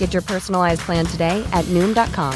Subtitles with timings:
[0.00, 2.34] Get your personalized plan today at Noom.com.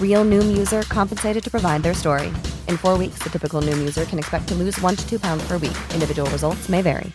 [0.00, 2.28] Real Noom user compensated to provide their story.
[2.68, 5.42] In four weeks, the typical Noom user can expect to lose one to two pounds
[5.48, 5.78] per week.
[5.94, 7.10] Individual results may vary.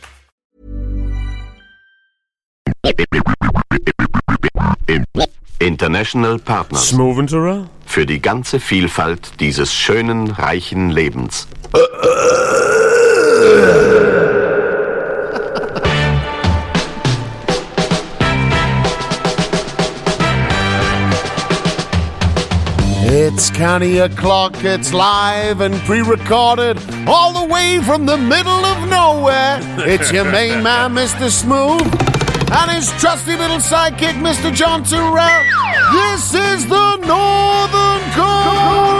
[5.59, 7.67] International Partners Smoventura?
[7.85, 11.47] für die ganze Vielfalt dieses schönen, reichen Lebens.
[23.37, 28.89] It's County O'Clock, it's live and pre recorded, all the way from the middle of
[28.89, 29.59] nowhere.
[29.87, 31.29] It's your main man, Mr.
[31.29, 31.85] Smoove,
[32.51, 34.51] and his trusty little sidekick, Mr.
[34.51, 35.43] John Turrell.
[35.91, 38.97] This is the Northern Coal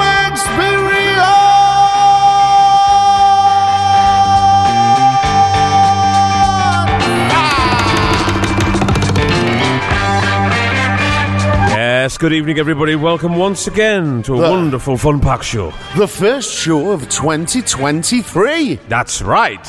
[12.07, 12.95] Yes, good evening, everybody.
[12.95, 15.73] Welcome once again to a The- wonderful Fun Pack Show.
[15.97, 18.79] The first show of 2023.
[18.87, 19.59] That's right.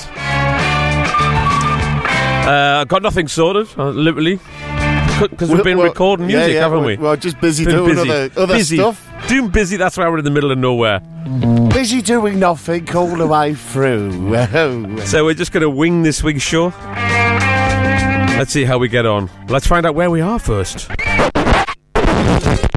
[2.46, 4.38] Uh, got nothing sorted, uh, literally,
[5.20, 7.02] because we've been Well, recording yeah, music, yeah, haven't we- we?
[7.02, 8.08] We're just busy Been doing busy.
[8.08, 8.76] other, other busy.
[8.76, 9.04] stuff.
[9.26, 9.76] Doing busy.
[9.76, 11.00] That's why we're in the middle of nowhere.
[11.74, 14.12] Busy doing nothing all the way through.
[15.06, 16.72] So we're just going to wing this week's show.
[18.38, 19.28] Let's see how we get on.
[19.48, 20.88] Let's find out where we are first.
[22.18, 22.67] Thank you.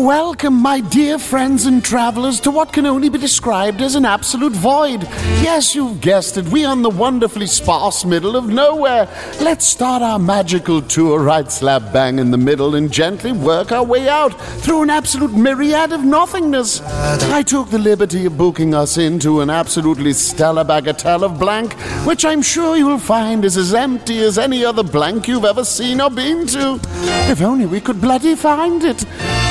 [0.00, 4.54] Welcome, my dear friends and travellers, to what can only be described as an absolute
[4.54, 5.02] void.
[5.42, 9.06] Yes, you've guessed it, we are in the wonderfully sparse middle of nowhere.
[9.42, 13.84] Let's start our magical tour right slap bang in the middle and gently work our
[13.84, 14.30] way out
[14.62, 16.80] through an absolute myriad of nothingness.
[16.80, 21.74] I took the liberty of booking us into an absolutely stellar bagatelle of blank,
[22.06, 26.00] which I'm sure you'll find is as empty as any other blank you've ever seen
[26.00, 26.80] or been to.
[27.30, 29.04] If only we could bloody find it.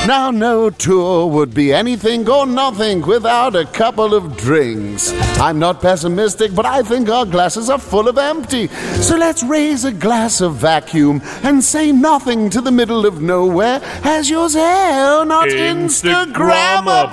[0.07, 5.11] Now, no tour would be anything or nothing without a couple of drinks.
[5.39, 8.67] I'm not pessimistic, but I think our glasses are full of empty.
[9.01, 13.81] So let's raise a glass of vacuum and say nothing to the middle of nowhere
[14.03, 17.09] as yours hell not Instagrammable.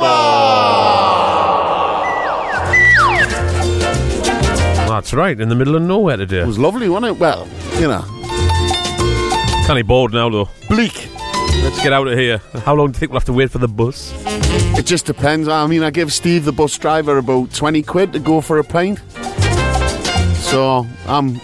[4.89, 6.41] That's right, in the middle of nowhere today.
[6.41, 7.21] It was lovely, wasn't it?
[7.21, 7.47] Well,
[7.79, 8.05] you know,
[9.67, 10.49] Kind of bored now, though.
[10.69, 11.09] bleak.
[11.63, 12.39] Let's get out of here.
[12.65, 14.13] How long do you think we'll have to wait for the bus?
[14.79, 15.49] It just depends.
[15.49, 18.65] I mean, I give Steve, the bus driver, about 20 quid to go for a
[18.65, 19.01] pint.
[20.37, 21.09] So, I'm.
[21.37, 21.41] um,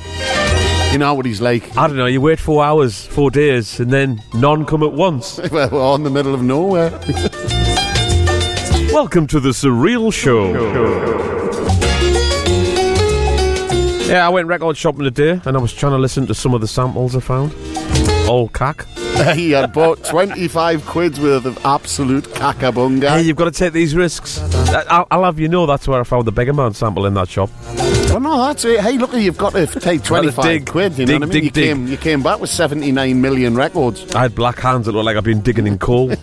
[0.93, 1.75] you know what he's like.
[1.77, 2.05] I don't know.
[2.07, 5.39] You wait four hours, four days, and then none come at once.
[5.51, 6.91] well, we're all in the middle of nowhere.
[8.93, 10.53] Welcome to the Surreal Show.
[14.07, 16.61] Yeah, I went record shopping today, and I was trying to listen to some of
[16.61, 17.55] the samples I found.
[18.29, 18.87] All cack.
[19.37, 23.09] He had bought 25 quid's worth of absolute cackabunga.
[23.11, 24.41] Hey, you've got to take these risks.
[24.71, 27.15] I- I'll, I'll have you know that's where I found the Beggar Man sample in
[27.15, 27.51] that shop.
[28.11, 28.81] Well, no, that's it.
[28.81, 30.99] Hey, look, you've got to take 25 dig, quid.
[30.99, 31.45] You dig, know what I mean?
[31.45, 31.63] dig, you.
[31.63, 34.13] Came, you came back with 79 million records.
[34.15, 36.11] I had black hands that looked like I've been digging in coal.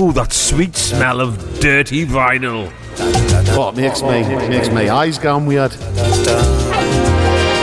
[0.00, 2.70] Ooh, that sweet smell of dirty vinyl.
[2.96, 5.72] It makes me, makes my eyes gone weird.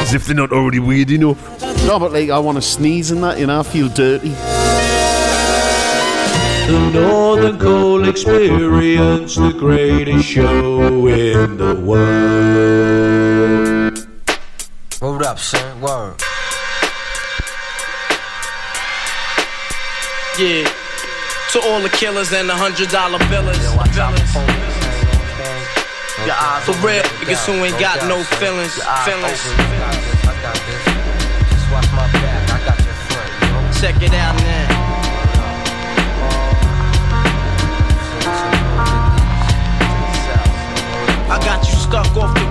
[0.02, 1.71] As if they're not already weird enough.
[1.86, 4.34] No, but like, I want to sneeze in that, you know, I feel dirty.
[6.72, 13.12] The Northern Coal Experience, the greatest show in the world.
[15.02, 15.82] Word up, son.
[15.82, 16.16] Word.
[20.40, 20.64] Yeah.
[21.52, 23.58] To all the killers and the hundred dollar billers.
[26.64, 28.80] For real, niggas who ain't got no feelings.
[29.04, 29.42] Feelings.
[33.82, 34.68] Check it out now.
[41.28, 42.51] I got you stuck off the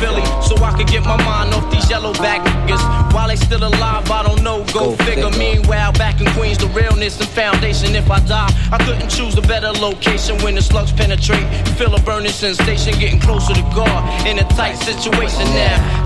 [0.00, 3.12] Philly, so I could get my mind off these yellow back niggas.
[3.12, 4.64] While they still alive, I don't know.
[4.72, 5.30] Go, figure.
[5.30, 7.94] Meanwhile, back in Queens, the realness and foundation.
[7.94, 11.46] If I die, I couldn't choose a better location when the slugs penetrate.
[11.78, 16.01] Feel a burning sensation, getting closer to God in a tight situation now.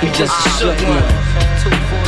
[0.00, 2.05] He just shook one.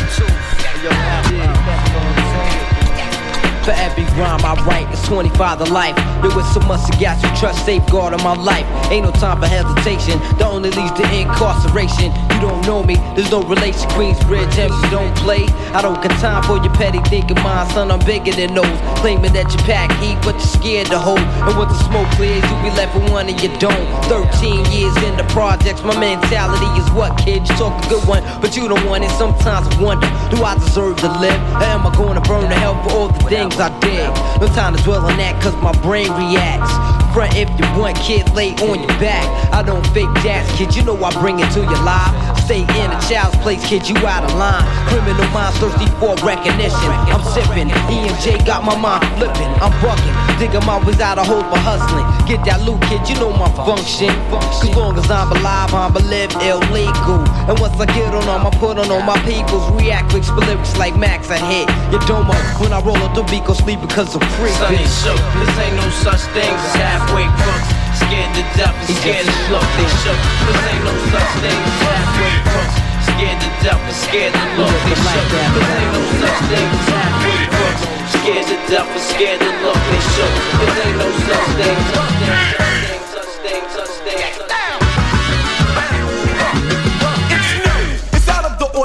[3.69, 5.95] For every rhyme I write, it's 25 to life.
[6.25, 8.65] There was so much I got you trust safeguard in my life.
[8.91, 10.17] Ain't no time for hesitation.
[10.39, 12.09] The only leads to incarceration.
[12.33, 13.85] You don't know me, there's no relation.
[13.93, 15.45] Queensbridge, and you don't play.
[15.77, 17.91] I don't got time for your petty thinking, mind, son.
[17.91, 18.79] I'm bigger than those.
[19.05, 21.21] Claiming that you pack heat, but you're scared to hold.
[21.21, 23.85] And when the smoke clears, you be left with one and you don't.
[24.09, 27.45] 13 years in the projects, my mentality is what, kid?
[27.45, 29.13] You talk a good one, but you don't want it.
[29.21, 31.37] Sometimes I wonder, do I deserve to live?
[31.61, 34.07] Or am I going to burn to hell for all the things I did?
[34.41, 37.08] No time to dwell on that, cause my brain reacts.
[37.19, 39.27] Front if you want, kid, lay on your back.
[39.51, 42.15] I don't fake jazz, kid, you know I bring it to your life.
[42.47, 44.63] Stay in a child's place, kid, you out of line.
[44.87, 46.95] Criminal minds thirsty for recognition.
[47.11, 49.51] I'm sipping, E&J got my mind flipping.
[49.59, 52.07] I'm bucking, digging my ways out of hole for hustling.
[52.31, 54.15] Get that loot, kid, you know my function.
[54.31, 57.27] Cause long as I'm alive, I'm live illegal.
[57.51, 59.67] And once I get on them, I put on all my peoples.
[59.75, 62.39] React quick, lyrics like Max, I your domo.
[62.63, 64.55] When I roll up the beat, go sleep because I'm free.
[64.55, 65.19] Shook.
[65.35, 67.69] This ain't no such thing as halfway crooks.
[67.97, 69.65] Scared to death and scared to look.
[69.77, 70.21] They shook.
[70.45, 72.77] This ain't no such thing as halfway crooks.
[73.09, 74.77] Scared to death and scared to look.
[74.85, 75.27] They shook.
[75.57, 77.83] This ain't no such thing as halfway crooks.
[78.13, 79.81] Scared to death and scared to look.
[79.89, 80.35] They shook.
[80.61, 81.79] This ain't no such thing.
[81.89, 83.65] Such thing.
[83.73, 83.88] Such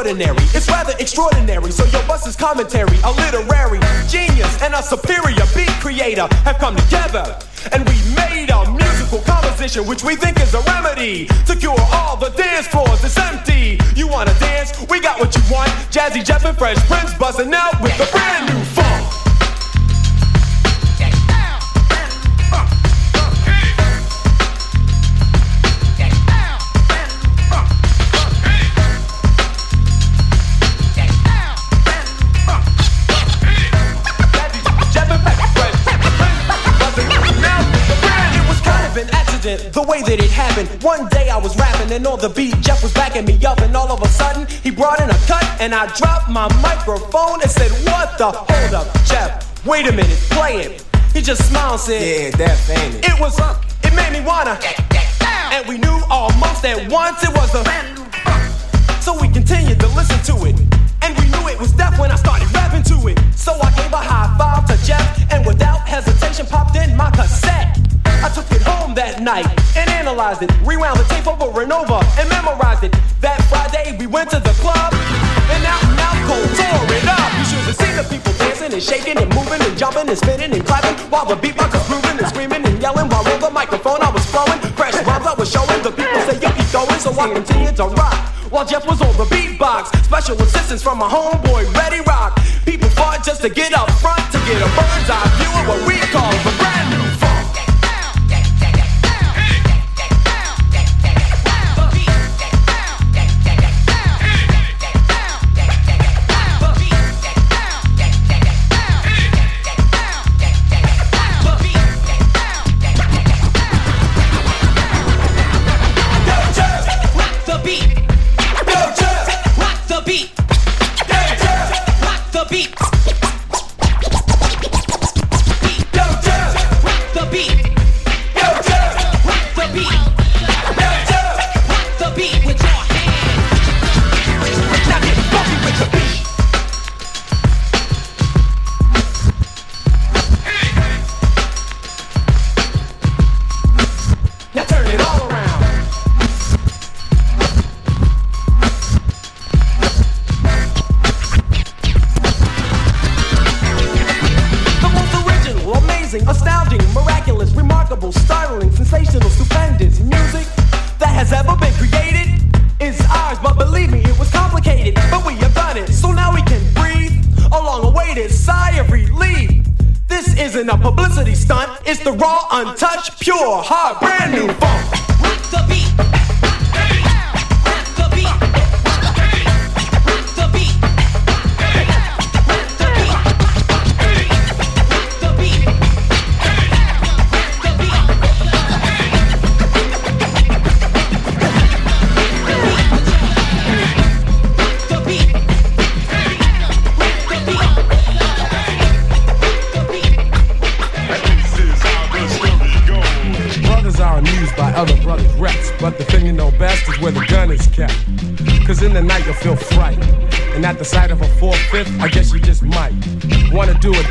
[0.04, 1.72] ordinary, it's rather extraordinary.
[1.72, 3.80] So your bus commentary, a literary
[4.10, 7.40] genius and a superior beat creator have come together.
[7.72, 12.18] And we made a musical composition which we think is a remedy to cure all
[12.18, 13.80] the dance floors that's empty.
[13.96, 14.76] You wanna dance?
[14.90, 15.70] We got what you want.
[15.90, 18.83] Jazzy Jeff and Fresh Prince buzzing out with a brand new
[39.44, 40.70] the way that it happened.
[40.82, 43.76] One day I was rapping and on the beat, Jeff was backing me up, and
[43.76, 47.52] all of a sudden he brought in a cut, and I dropped my microphone and
[47.52, 48.32] said, What the?
[48.32, 50.86] Hold up, Jeff, wait a minute, play it.
[51.12, 53.04] He just smiled and said, Yeah, that famous.
[53.04, 53.36] It was,
[53.84, 54.58] it made me wanna.
[55.52, 57.64] And we knew almost at once it was a.
[59.02, 60.56] So we continued to listen to it.
[61.04, 63.20] And we knew it was death when I started rapping to it.
[63.36, 67.83] So I gave a high five to Jeff, and without hesitation popped in my cassette.
[68.24, 69.44] I took it home that night
[69.76, 72.96] and analyzed it, rewound the tape over and over, and memorized it.
[73.20, 74.96] That Friday we went to the club,
[75.52, 77.28] and out and out cold tore it up.
[77.36, 80.56] You should have seen the people dancing and shaking and moving and jumping and spinning
[80.56, 84.00] and clapping while the beatbox was grooving and screaming and yelling while on the microphone
[84.00, 84.56] I was flowing.
[84.80, 85.84] Fresh rhymes I was showing.
[85.84, 88.16] The people say you keep going, so I continued to rock
[88.48, 89.92] while Jeff was on the beatbox.
[90.08, 92.40] Special assistance from my homeboy, Ready Rock.
[92.64, 95.82] People fought just to get up front to get a bird's eye view of what
[95.84, 97.13] we call the brand new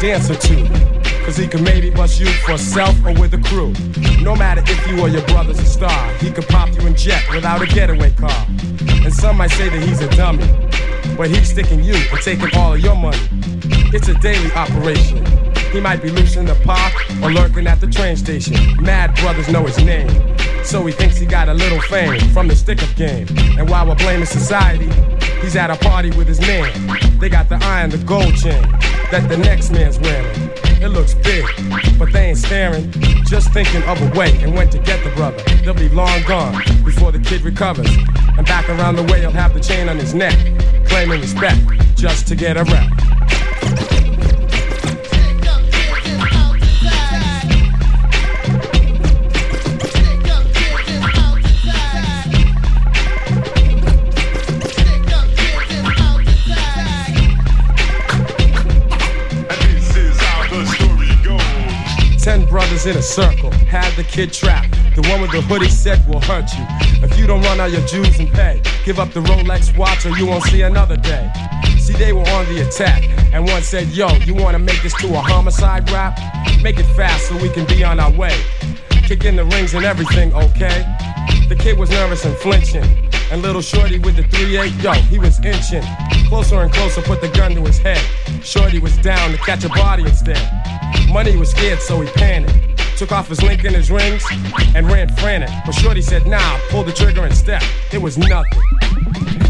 [0.02, 0.66] dance or two.
[1.24, 3.72] Cause he can maybe bust you for self or with a crew.
[4.20, 7.22] No matter if you or your brother's a star, he could pop you in jet
[7.32, 8.46] without a getaway car.
[9.04, 10.44] And some might say that he's a dummy,
[11.16, 13.16] but he's sticking you and taking all of your money.
[13.94, 15.24] It's a daily operation.
[15.70, 16.92] He might be loose in the park
[17.22, 18.56] or lurking at the train station.
[18.82, 20.10] Mad brothers know his name.
[20.64, 23.28] So he thinks he got a little fame from the stick up game.
[23.56, 24.90] And while we're blaming society,
[25.42, 26.72] he's at a party with his man.
[27.20, 28.81] They got the eye and the gold chain
[29.12, 30.50] that the next man's wearing.
[30.80, 31.44] It looks big,
[31.98, 32.90] but they ain't staring.
[33.26, 35.36] Just thinking of a way and when to get the brother.
[35.62, 37.94] They'll be long gone before the kid recovers.
[38.38, 40.38] And back around the way, he'll have the chain on his neck,
[40.86, 41.60] claiming respect
[41.94, 42.91] just to get a rep.
[62.84, 64.72] In a circle, had the kid trapped.
[64.96, 66.66] The one with the hoodie said will hurt you.
[67.00, 70.10] If you don't run out your dues and pay, give up the Rolex watch or
[70.18, 71.30] you won't see another day.
[71.78, 75.06] See, they were on the attack, and one said, Yo, you wanna make this to
[75.14, 76.18] a homicide rap?
[76.60, 78.36] Make it fast so we can be on our way.
[79.06, 80.82] Kick in the rings and everything, okay?
[81.48, 82.84] The kid was nervous and flinching.
[83.30, 85.84] And little Shorty with the 3-8, yo, he was inching.
[86.26, 88.02] Closer and closer, put the gun to his head.
[88.42, 90.42] Shorty was down to catch a body instead.
[91.08, 92.61] Money was scared, so he panicked.
[93.02, 94.24] Took off his link and his rings
[94.76, 95.50] and ran frantic.
[95.66, 97.60] But Shorty said, nah, pull the trigger and step.
[97.92, 98.62] It was nothing.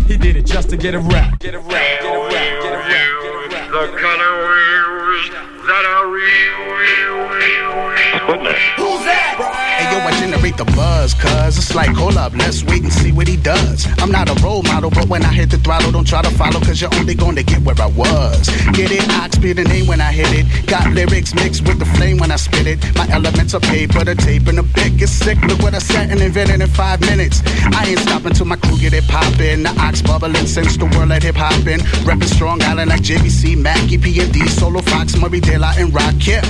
[0.06, 1.38] He did it just to get a rap.
[1.38, 3.70] Get a rap, get a rap, get a rap, get a rap.
[3.70, 5.30] The colors
[5.66, 8.54] that are real, real, real, real.
[8.76, 9.61] Who's that?
[9.92, 13.28] Yo, I generate the buzz, cuz it's like, hold up, let's wait and see what
[13.28, 13.86] he does.
[13.98, 16.60] I'm not a role model, but when I hit the throttle, don't try to follow,
[16.60, 18.48] cause you're only gonna get where I was.
[18.72, 19.06] Get it?
[19.20, 20.66] Ox be the name when I hit it.
[20.66, 22.78] Got lyrics mixed with the flame when I spit it.
[22.96, 25.38] My elements are paper, the tape, and the bit gets sick.
[25.42, 27.42] Look what I sat and invented in five minutes.
[27.76, 29.64] I ain't stopping till my crew get it poppin'.
[29.64, 31.80] The ox bubbling since the world at hip hop in.
[32.08, 36.14] Reppin' Strong Island like JVC, Mackie, P&D, Solo Fox, Murray, Daylight, and Rock.
[36.20, 36.42] Yeah.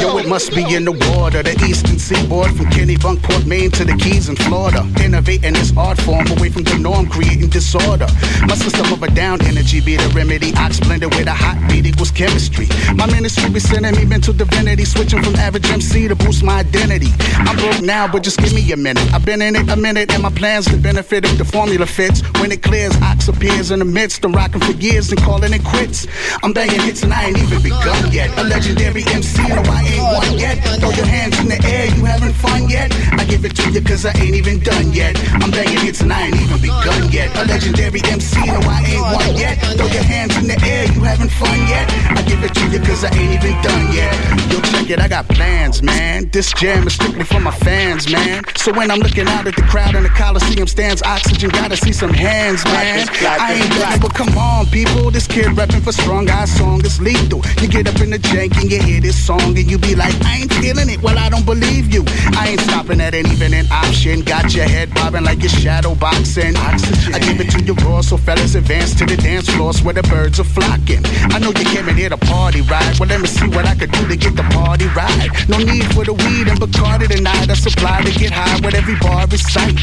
[0.00, 1.42] Yo, it must be in the water.
[1.44, 4.86] The eastern seaboard from Kennebunkport, Maine to the Keys in Florida.
[5.02, 8.06] Innovating this art form away from the norm, creating disorder.
[8.46, 10.52] My system of a down energy be the remedy.
[10.56, 12.68] Ox blended with a hot beat equals chemistry.
[12.94, 17.10] My ministry be sending me mental divinity, switching from average MC to boost my identity.
[17.46, 19.06] I'm broke now, but just give me a minute.
[19.12, 22.22] I've been in it a minute, and my plans to benefit if the formula fits.
[22.40, 24.24] When it clears, Ox appears in the midst.
[24.24, 26.06] I'm rocking for years and calling it quits.
[26.42, 28.36] I'm banging hits and I ain't even begun yet.
[28.38, 30.56] A legendary MC, no, I ain't one yet.
[30.80, 32.94] Throw your hands in the air, you having fun yet?
[33.18, 35.18] I give it to you cause I ain't even done yet.
[35.42, 37.34] I'm banging hits and I ain't even begun yet.
[37.36, 39.58] A legendary MC, no, I ain't one yet.
[39.76, 41.90] Throw your hands in the air, you having fun yet?
[42.16, 44.14] I give it to you cause I ain't even done yet.
[44.50, 46.28] Yo, check it, I got plans, man.
[46.30, 48.42] This jam is strictly for my fans, man.
[48.56, 51.92] So when I'm looking out at the crowd in the Coliseum stands, oxygen, gotta see
[51.92, 53.08] some hands, man.
[53.22, 55.10] I ain't ready, but come on, people.
[55.10, 57.42] This kid rapping for Strong Eye Song is lethal.
[57.60, 60.14] You get up in the jank and you hear this song and you be like,
[60.24, 61.02] I ain't feeling it.
[61.02, 62.04] Well, I don't believe you.
[62.36, 64.20] I ain't stopping at an even an option.
[64.22, 66.56] Got your head bobbing like you're shadow boxing.
[66.56, 67.14] Oxygen.
[67.14, 70.02] I give it to you raw, so fellas advance to the dance floors where the
[70.02, 71.02] birds are flocking.
[71.34, 72.98] I know you came in here to party, right?
[72.98, 75.30] Well, let me see what I could do to get the party right.
[75.48, 77.50] No need for the weed and Bacardi tonight.
[77.50, 79.78] I supply to get high with every bar recite.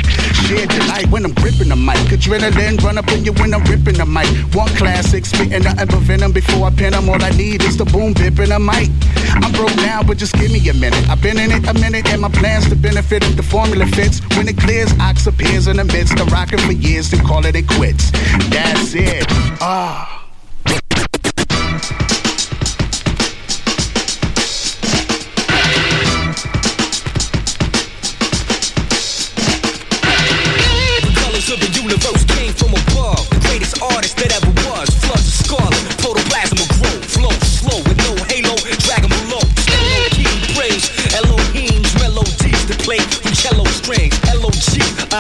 [0.48, 1.98] Share delight when I'm gripping the mic.
[2.12, 4.27] Adrenaline run up in you when I'm ripping the mic.
[4.53, 7.10] One classic, spitting nothing but venom before I pin 'em.
[7.10, 8.89] All I need is the boom bip and a mic.
[9.43, 11.03] I'm broke now, but just give me a minute.
[11.10, 14.20] I've been in it a minute, and my plans to benefit if the formula fits.
[14.36, 17.56] When it clears, ox appears in the midst of rocking for years to call it
[17.56, 18.10] it quits.
[18.50, 19.26] That's it.
[19.62, 20.21] Ah.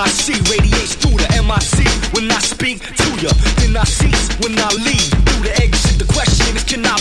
[0.09, 1.87] See radiates through the MIC.
[2.13, 4.29] When I speak to ya, then I cease.
[4.41, 7.00] When I leave through the exit, the question is can I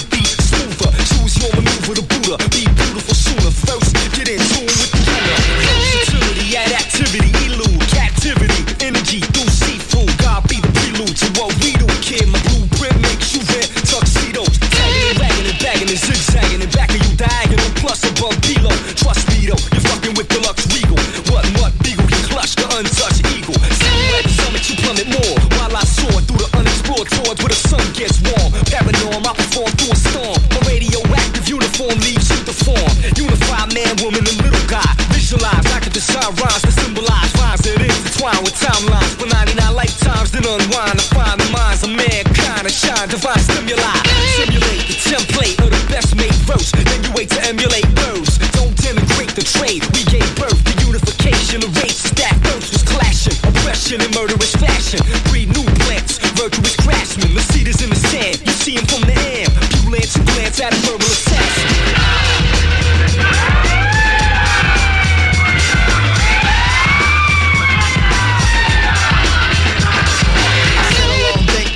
[54.91, 55.31] fashion.
[55.31, 57.35] Breed new plants, virtuous craftsmen.
[57.35, 58.41] The seed is in the sand.
[58.45, 59.47] You see him from the air.
[59.47, 61.69] You glance, you glance at a verbal assassin.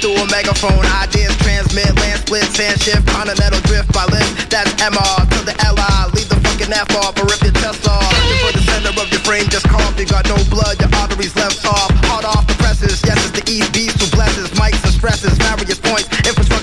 [0.01, 0.85] Through a megaphone.
[1.01, 4.51] Ideas transmit, land split, sand shift, continental drift by lift.
[4.51, 6.13] That's MR to the LI.
[6.13, 7.54] Leave the fucking F off or rip your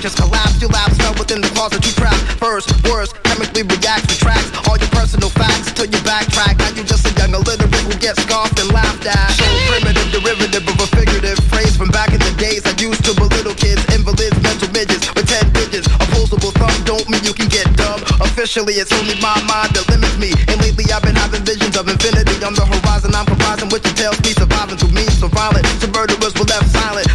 [0.02, 0.58] Infrastructure's collapse.
[0.58, 2.18] You lapse, fell within the closet you trap.
[2.42, 6.58] First, worst, chemically reacts, retracts all your personal facts till you backtrack.
[6.58, 9.30] Now you just a young illiterate who gets scoffed and laughed at.
[9.38, 13.14] So primitive, derivative of a figurative phrase from back in the days I used to
[13.14, 15.86] belittle kids, invalids, mental midgets with 10 digits.
[16.02, 18.02] Opposable thumb don't mean you can get dumb.
[18.26, 20.34] Officially, it's only my mind that limits me.
[20.50, 23.14] And lately, I've been having visions of infinity on the horizon.
[23.14, 25.70] I'm comprising which entails me surviving through means so violent.
[25.94, 27.11] Murderers were left silent.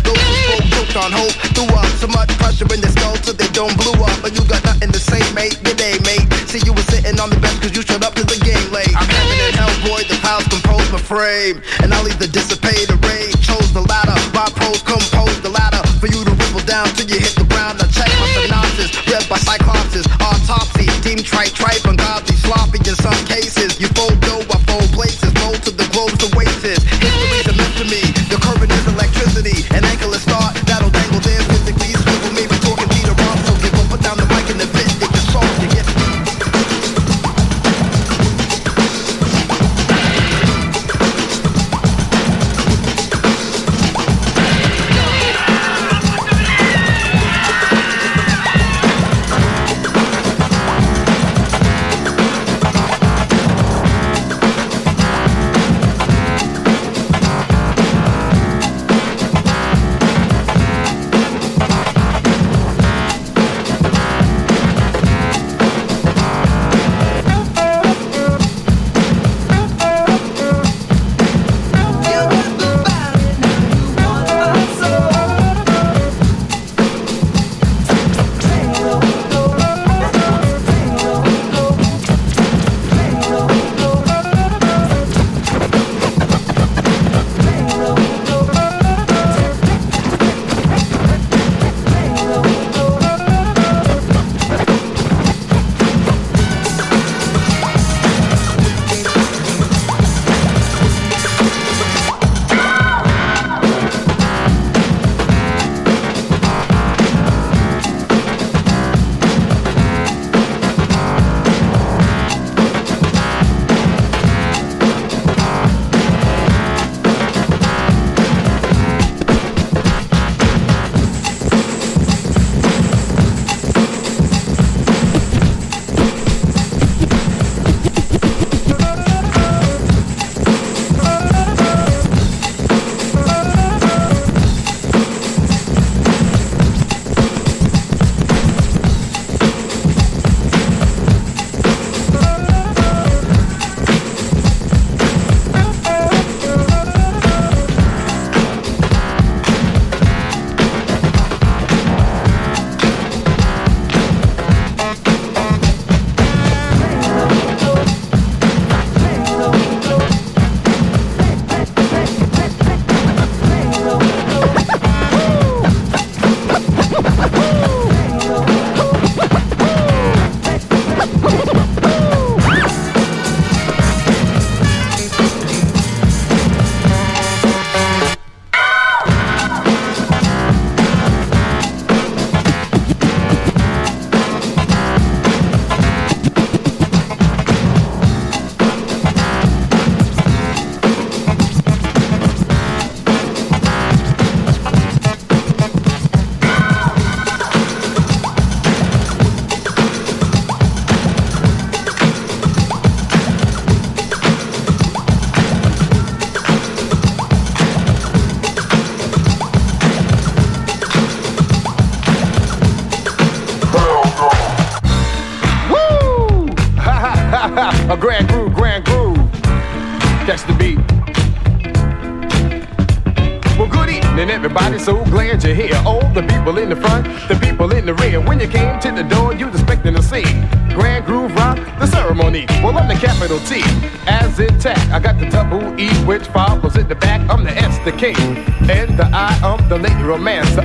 [2.57, 4.17] So in their skulls till they don't blew up.
[4.25, 5.61] But you got nothing to say, mate.
[5.61, 6.25] Good day, mate.
[6.49, 8.89] See, you were sitting on the bench cause you showed up to the game late.
[8.97, 10.01] I'm heaven and hell, boy.
[10.09, 11.61] The piles compose my frame.
[11.85, 13.37] And I'll either dissipate or rage.
[13.45, 14.17] Chose the latter.
[14.33, 15.85] My pros compose the ladder.
[16.01, 17.77] For you to ripple down till you hit the ground.
[17.79, 18.91] Now check my synopsis.
[19.05, 20.09] Read by cyclopses.
[20.17, 20.89] Autopsy.
[21.05, 23.77] Team tripe, tripe, ungodly, sloppy in some cases.
[23.77, 23.86] You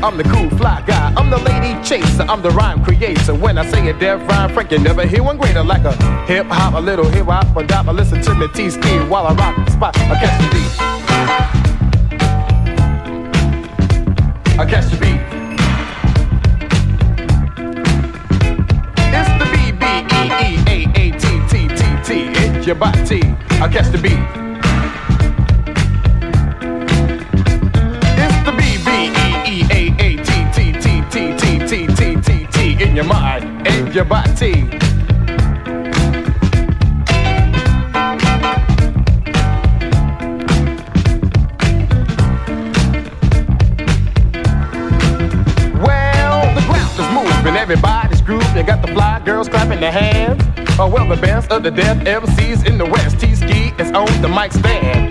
[0.04, 1.14] I'm the cool fly guy.
[1.16, 2.24] I'm the lady chaser.
[2.24, 3.36] I'm the rhyme creator.
[3.36, 5.94] When I say a def rhyme, Frank, you never hear one greater like a
[6.26, 7.88] hip hop, a little hip hop, a dop.
[7.88, 8.72] I listen to me T
[9.10, 9.96] while I rock the spot.
[9.98, 10.72] I catch the beat.
[14.60, 15.22] I catch the beat.
[19.14, 19.86] It's the B B
[20.18, 22.10] E E A A T T T T.
[22.58, 23.22] It's your body.
[23.62, 24.51] I catch the beat.
[32.92, 34.66] In your mind and your body.
[45.80, 48.58] Well, the ground is moving, everybody's grooving.
[48.58, 50.44] You got the fly girls clapping their hands.
[50.78, 53.22] Oh, well, the best of the def MCs in the West.
[53.22, 55.11] T-Ski is on the mic stand.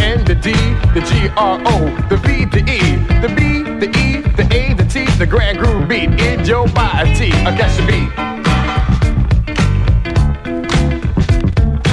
[0.33, 0.51] the D,
[0.93, 4.85] the G R O, the V, the E, the B, the E, the A, the
[4.85, 7.33] T, the grand groove beat in your body.
[7.33, 8.09] I catch the beat.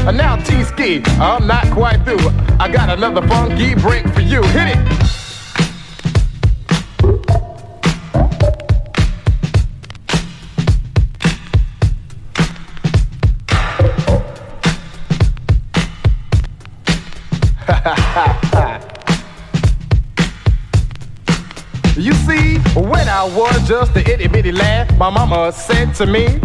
[0.06, 2.30] And now T ski, I'm not quite through.
[2.60, 4.40] I got another funky break for you.
[4.42, 5.17] Hit it.
[23.18, 26.38] I was just a itty bitty lad, my mama said to me,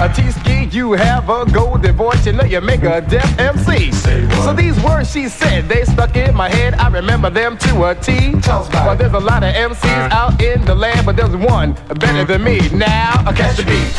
[0.00, 3.92] a T-ski, you have a golden voice, you know you make a def MC.
[3.92, 7.94] So these words she said, they stuck in my head, I remember them to a
[7.94, 8.34] T.
[8.44, 12.42] Well, there's a lot of MCs out in the land, but there's one better than
[12.42, 12.58] me.
[12.70, 13.94] Now, I catch the beat.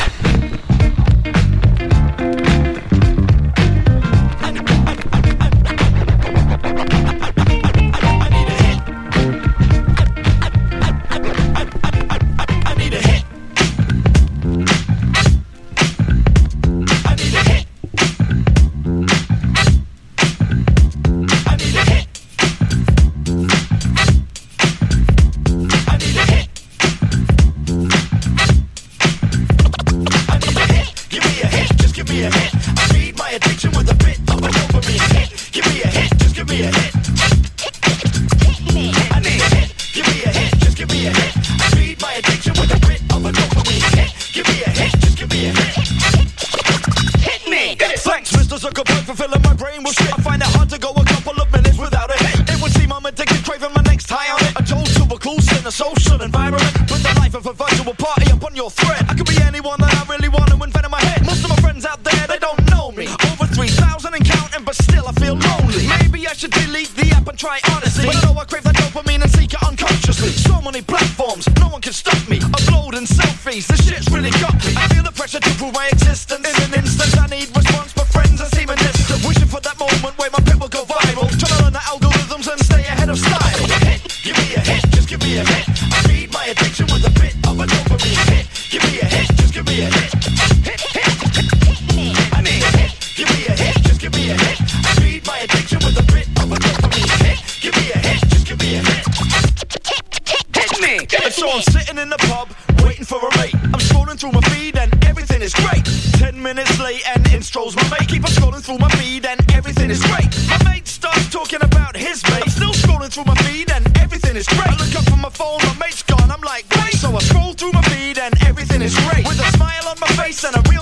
[101.37, 102.49] So I'm sitting in the pub,
[102.83, 103.53] waiting for a mate.
[103.69, 105.85] I'm scrolling through my feed and everything is great.
[106.17, 108.07] Ten minutes late and in strolls my mate.
[108.09, 110.25] Keep on scrolling through my feed and everything is great.
[110.49, 112.41] My mate starts talking about his mate.
[112.41, 114.67] I'm still scrolling through my feed and everything is great.
[114.67, 116.31] I look up from my phone, my mate's gone.
[116.31, 116.95] I'm like, wait.
[116.95, 119.27] So I scroll through my feed and everything is great.
[119.27, 120.76] With a smile on my face and a real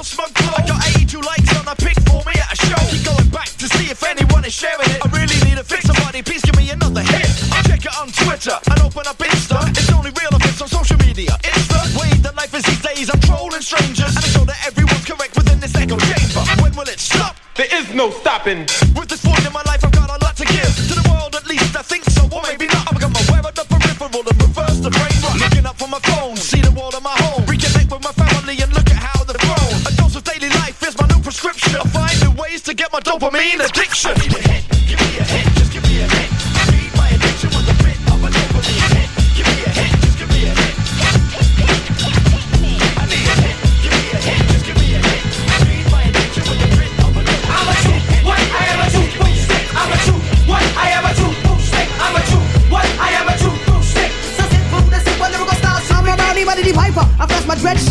[17.96, 18.68] no stopping.
[18.94, 21.34] With this point in my life, I've got a lot to give to the world.
[21.34, 22.92] At least I think so, or maybe not.
[22.92, 25.40] I've got my wear of the peripheral and reverse the brain rot.
[25.40, 27.44] Looking up from my phone, see the world of my home.
[27.48, 29.76] Reconnect with my family and look at how they've grown.
[29.88, 31.76] A dose of daily life is my new prescription.
[31.76, 34.45] I find new ways to get my dopamine addiction.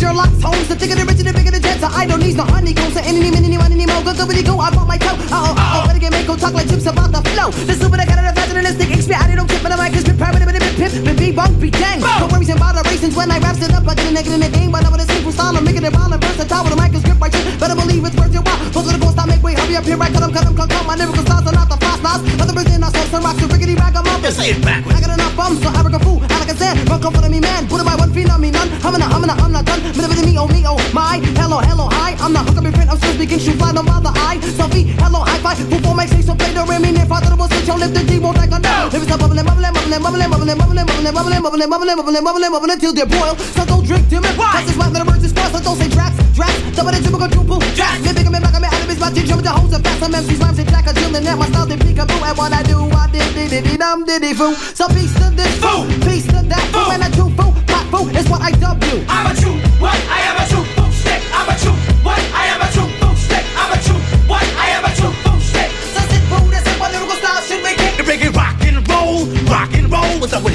[0.05, 1.83] your locks, homes, the the rich and the bigger the jets.
[1.83, 3.54] I don't need no honeycombs or any minute
[3.95, 4.13] more.
[4.13, 4.55] Go, go, go.
[4.59, 5.15] I want my toe.
[5.31, 5.87] Uh oh, uh oh.
[5.87, 7.51] Better get make go talk like chips about the flow.
[7.51, 9.19] The super, the kind of the fashionistic expert.
[9.21, 11.59] I don't tip, but I'm like, cause prepare, but a bit, pip, but be bunk,
[11.59, 11.99] be dang.
[12.01, 13.87] No worries and moderations when I raps it up.
[13.87, 15.55] I get a nigga in the game, but I'm the simple style.
[15.55, 17.45] I'm making it round and versatile with a mic and script right shit.
[17.59, 18.59] Better believe it's worth your while.
[18.73, 19.53] Go to the post, I make way.
[19.55, 20.83] Hurry up here, I cut them, cut them, cut them.
[20.87, 22.23] My lyrical styles are not the fast knives.
[22.41, 24.19] Other version, I saw some rocks and rickety rag, I'm up.
[24.21, 24.97] Yeah, say it backwards.
[24.97, 26.19] I got enough bums, so I a fool.
[26.27, 27.67] I like I said, run come for me, man.
[27.67, 28.67] Put it by one feet on me, none.
[28.83, 29.81] I'm in a, I'm in a, I'm not done.
[29.95, 31.21] Middle of me, oh me, oh my.
[31.39, 32.15] Hello, hello, hi.
[32.19, 34.11] I'm not hooking me print, I'm still speaking, shoot fly, don't bother.
[34.17, 35.57] I, selfie, hello, high five.
[35.57, 38.37] For my so play the me, near father, the boss, switch, lift the D, won't
[38.37, 38.89] like a no.
[38.89, 42.51] If it's a bubbling, bubbling, bubbling, bubbling, bubbling, bubbling, bubbling, bubbling, bubbling, bubbling, bubbling, bubbling,
[42.51, 43.35] bubbling, till they boil.
[43.53, 44.29] So don't drink to me.
[44.33, 46.57] Cause it's that the birds is fast, so don't say tracks, tracks.
[46.73, 48.01] Double the triple, triple, jack.
[48.01, 49.99] Me bigger, me back, me out of his body, jump the hoes and fast.
[50.01, 52.19] Some MCs, rhymes, and jack, a chillin' at my style, they peekaboo.
[52.25, 54.55] And what I do, I did, did, did, did, dum, did, did, foo.
[54.73, 55.85] So peace to this, foo.
[56.01, 56.89] Peace to that, foo.
[56.89, 59.05] And a true foo, pop foo is what I dub you.
[59.07, 59.97] I'm a true, what?
[60.09, 60.74] I am a true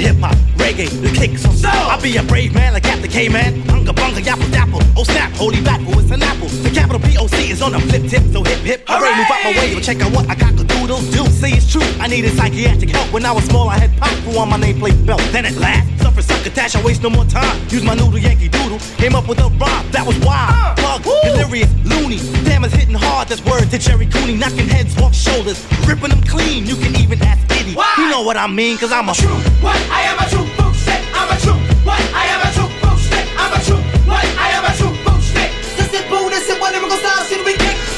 [0.01, 0.40] hip hop?
[0.81, 1.71] Reggae, the kicks on soul.
[1.71, 3.61] I'll be a brave man like Captain K-Man.
[3.63, 4.81] Hunga bunga, yapple dapple.
[4.97, 6.47] Oh snap, holy battle, it's an apple.
[6.47, 8.83] The capital P-O-C is on a flip tip, so hip hip.
[8.87, 11.25] Hooray, move out my way, but check out what I got to doodle do.
[11.27, 13.11] Say it's true, I needed psychiatric help.
[13.13, 15.21] When I was small, I had pop foo on my nameplate belt.
[15.31, 17.59] Then at last, suffer succotash, I waste no more time.
[17.69, 20.79] Use my noodle Yankee doodle, came up with a rhyme that was wild.
[20.79, 22.17] Uh, Plug, delirious, loony.
[22.43, 24.35] Damn, it's hitting hard, that's word to Gerry Cooney.
[24.35, 26.65] Knocking heads off shoulders, ripping them clean.
[26.65, 27.71] You can even ask Diddy.
[27.97, 29.29] You know what I mean, cause I'm a true.
[29.61, 29.77] What?
[29.89, 30.70] I am a true boom
[35.77, 37.90] since the Buddha said, whatever goes down, should we kick?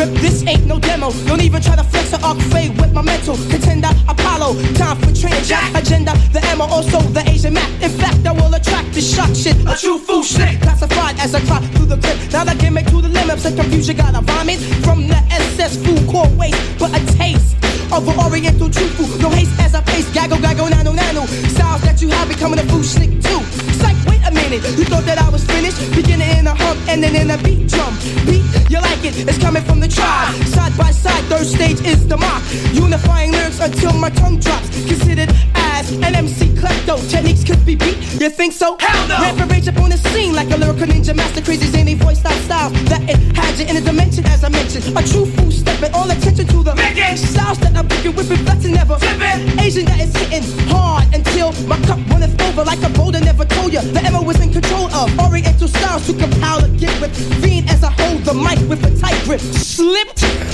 [0.00, 1.12] My song wax script, this ain't no demo.
[1.26, 3.36] Don't even try to flex or arc fade with my mental.
[3.50, 5.74] Contender, Apollo, time for training jack.
[5.74, 7.68] Agenda, the ammo, also the Asian map.
[7.82, 9.56] In fact, I will attract the shock shit.
[9.68, 10.60] A true fool snake.
[10.62, 12.16] Classified as a clock through the grip.
[12.32, 16.08] Now that gimmick to the limits and confusion got a vomit from the SS food
[16.08, 16.60] core waste.
[16.78, 17.56] But a taste
[17.92, 19.20] of an oriental true food.
[19.20, 20.08] No haste as I pace.
[20.14, 21.26] Gaggle, gaggle, nano, nano.
[21.52, 23.40] Styles that you have becoming a food slick too.
[23.76, 24.64] Psych, wait a minute.
[24.78, 25.78] You thought that I was finished?
[25.94, 27.94] Beginning in a hump then in a beat drum.
[28.26, 29.28] Beat, you like it?
[29.28, 30.34] It's coming from the tribe.
[30.46, 32.42] Side by side, third stage is the mock.
[32.72, 34.68] Unifying lyrics until my tongue drops.
[34.86, 36.96] Considered as an MC klepto.
[37.10, 37.98] Techniques could be beat.
[38.20, 38.76] You think so?
[38.80, 39.18] Hell no.
[39.20, 41.42] Rapid rage up on the scene like a lyrical ninja master.
[41.42, 44.84] Crazy zany voice style style that it had you in a dimension as I mentioned.
[44.96, 47.16] A true fool stepping all attention to the Making.
[47.16, 49.58] styles that I'm picking, whipping, flexing, never Flipping.
[49.60, 53.20] Asian that is hitting hard until my cup runneth over like a boulder.
[53.20, 56.94] Never told you the MO was in control of Oriental styles to compile a get
[57.00, 57.12] with.
[57.42, 59.40] Fiend as I hold the mic with a tight grip.
[59.80, 60.20] Slipped.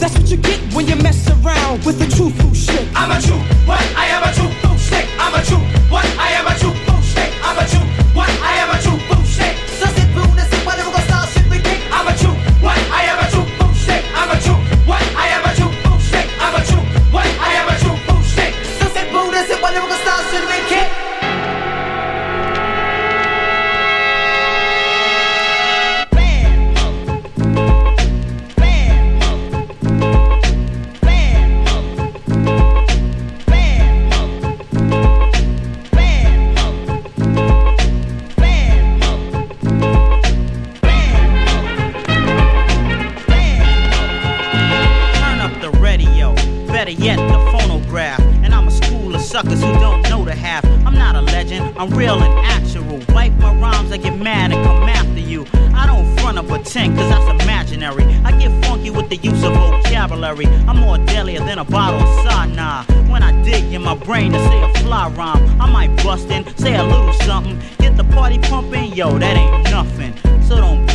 [0.00, 2.88] That's what you get when you mess around with the true fool oh, shit.
[2.96, 3.36] I'm a true.
[3.66, 3.82] What?
[3.94, 4.53] I am a true
[60.34, 60.68] vocabulary.
[60.68, 62.84] I'm more deadlier than a bottle of Sana.
[63.10, 66.44] When I dig in my brain to say a fly rhyme, I might bust in,
[66.56, 67.60] say a little something.
[67.78, 70.23] Get the party pumping, yo, that ain't nothing.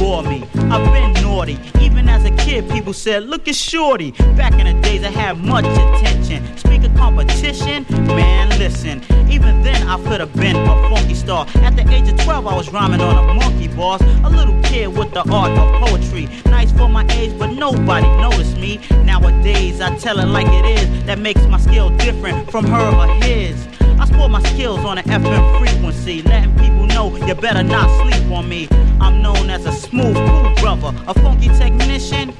[0.09, 0.43] So me.
[0.55, 1.59] I've been naughty.
[1.79, 4.09] Even as a kid, people said, look at Shorty.
[4.35, 6.57] Back in the days, I had much attention.
[6.57, 9.03] Speak of competition, man, listen.
[9.29, 11.45] Even then, I could have been a funky star.
[11.57, 14.01] At the age of 12, I was rhyming on a monkey boss.
[14.23, 16.27] A little kid with the art of poetry.
[16.45, 18.79] Nice for my age, but nobody noticed me.
[19.05, 21.05] Nowadays, I tell it like it is.
[21.05, 23.78] That makes my skill different from her or his.
[23.99, 28.31] I sport my skills on an FM frequency, letting people know you better not sleep
[28.31, 28.67] on me.
[29.01, 32.33] I'm known as a smooth, cool brother, a funky technician.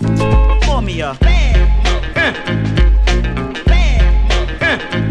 [0.64, 1.18] Call me a.
[4.62, 5.09] I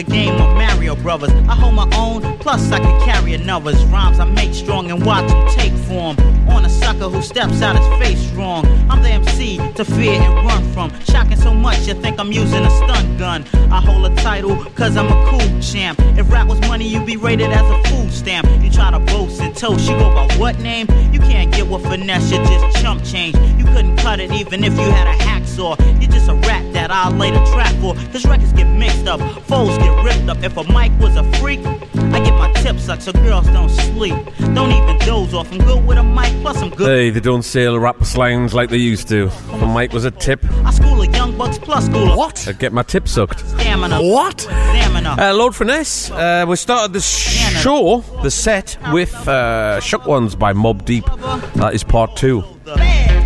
[0.00, 1.30] a game of Mario Brothers.
[1.46, 4.18] I hold my own, plus I can carry another's rhymes.
[4.18, 6.16] I make strong and watch them take form.
[6.48, 8.64] On a sucker who steps out his face wrong.
[8.90, 10.90] I'm the MC to fear and run from.
[11.04, 13.44] Shocking so much you think I'm using a stun gun.
[13.70, 15.98] I hold a title cause I'm a cool champ.
[16.18, 18.48] If rap was money, you'd be rated as a food stamp.
[18.62, 20.86] You try to boast and toast, you go by what name?
[21.12, 23.36] You can't get with finesse, you just chump change.
[23.58, 25.78] You couldn't cut it even if you had a hacksaw.
[26.00, 27.94] You're just a rat that I'll lay the trap for.
[28.12, 30.42] Cause records get mixed up, foes get ripped up.
[30.42, 34.14] If a mic was a freak, I get my tip sucked so girls don't sleep.
[34.54, 35.52] Don't even doze off.
[35.52, 36.88] I'm good with a mic, plus I'm good.
[36.88, 39.30] Hey, they don't sell rap slangs like they used to.
[39.52, 40.40] A mic was a tip.
[40.64, 42.46] I school of young bucks plus school of what?
[42.48, 43.40] I'd get my tip sucked.
[43.40, 44.02] Stamina.
[44.02, 44.40] What?
[44.40, 45.16] Stamina.
[45.18, 50.52] Uh, Lord Finesse, uh, we started the show, the set, with uh, Shook Ones by
[50.52, 51.06] Mobb Deep.
[51.54, 52.44] That is part two.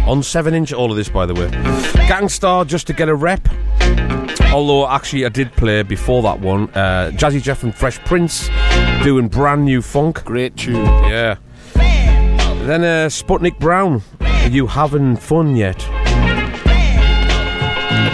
[0.07, 1.51] On 7 inch, all of this, by the way.
[2.07, 3.49] Gang Starr, just to get a rep.
[4.53, 6.69] Although, actually, I did play before that one.
[6.71, 8.49] Uh, Jazzy Jeff and Fresh Prince
[9.03, 10.25] doing brand new funk.
[10.25, 10.85] Great tune.
[10.85, 11.37] Yeah.
[11.75, 14.03] Then uh, Sputnik Brown.
[14.21, 15.87] Are you having fun yet?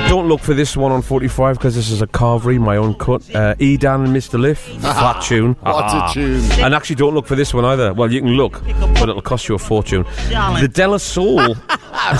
[0.09, 3.22] Don't look for this one on 45 because this is a carvery, my own cut.
[3.34, 4.38] Uh, Edan and Mr.
[4.41, 5.55] Lif, flat tune.
[5.61, 6.11] What a Ah.
[6.12, 6.43] tune.
[6.61, 7.93] And actually, don't look for this one either.
[7.95, 10.05] Well, you can look, but it'll cost you a fortune.
[10.28, 11.55] The De La Soul.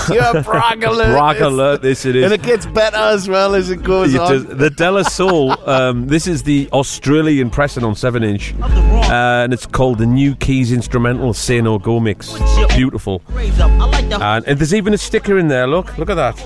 [0.07, 1.11] Pure brag alert.
[1.17, 1.45] Brag this.
[1.47, 2.23] alert, this it is.
[2.25, 4.31] And it gets better as well as it goes It on.
[4.31, 5.55] does- the De La Soul.
[5.69, 10.35] Um, this is the Australian pressing on seven inch, uh, and it's called the New
[10.35, 12.33] Keys Instrumental Say No Go mix.
[12.75, 13.21] Beautiful.
[13.31, 13.69] Raise up.
[13.71, 15.67] I like the And, and there's even a sticker in there.
[15.67, 16.37] Look, look at that.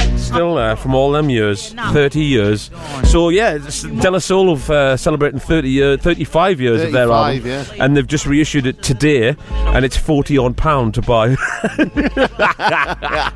[0.00, 0.18] To be caged up.
[0.20, 2.70] Still there from all them years, 30 years.
[3.04, 7.06] So yeah, it's De La Soul of uh, celebrating 30 year, 35 years of their
[7.08, 7.84] 35, album, yeah.
[7.84, 11.34] and they've just reissued it today, and it's 40 on pound to buy.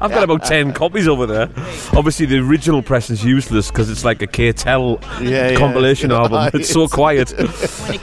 [0.01, 1.49] I've got about 10 copies over there.
[1.97, 6.17] Obviously, the original press is useless because it's like a K-Tel Yeah, yeah, compilation yeah.
[6.23, 6.51] album.
[6.61, 7.33] It's so quiet.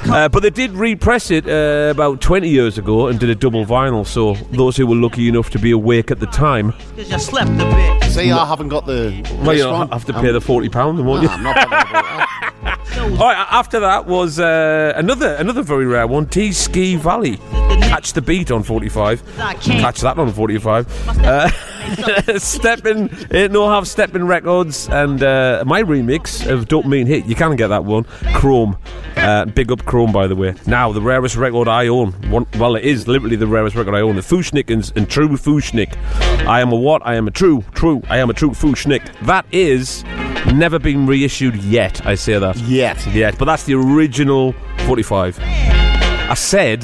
[0.10, 3.66] uh, but they did repress it uh, about 20 years ago and did a double
[3.66, 4.06] vinyl.
[4.06, 7.56] So those who were lucky enough to be awake at the time, you slept a
[8.02, 8.12] bit.
[8.12, 9.28] See, I haven't got the.
[9.44, 9.90] well, you'll one.
[9.90, 11.30] have to Um, pay the 40 pound, won't you?
[12.98, 17.38] All right, after that was uh, another another very rare one, T Ski Valley.
[17.82, 19.38] Catch the beat on 45.
[19.38, 21.20] Catch that on 45.
[21.20, 21.50] Uh,
[22.38, 27.26] stepping, no half stepping records, and uh, my remix of Don't Mean Hit.
[27.26, 28.04] You can get that one.
[28.34, 28.78] Chrome.
[29.16, 30.54] Uh, big up Chrome, by the way.
[30.68, 32.12] Now, the rarest record I own.
[32.30, 34.16] One, well, it is literally the rarest record I own.
[34.16, 35.96] The Fu-Schnickens and True Fuschnick.
[36.48, 37.02] I am a what?
[37.06, 38.02] I am a true, true.
[38.10, 39.14] I am a true Fuschnick.
[39.26, 40.04] That is
[40.54, 42.06] never been reissued yet.
[42.06, 42.58] I say that.
[42.58, 43.06] Yet.
[43.08, 43.38] Yet.
[43.38, 44.54] But that's the original
[44.86, 45.38] 45.
[45.40, 46.82] I said.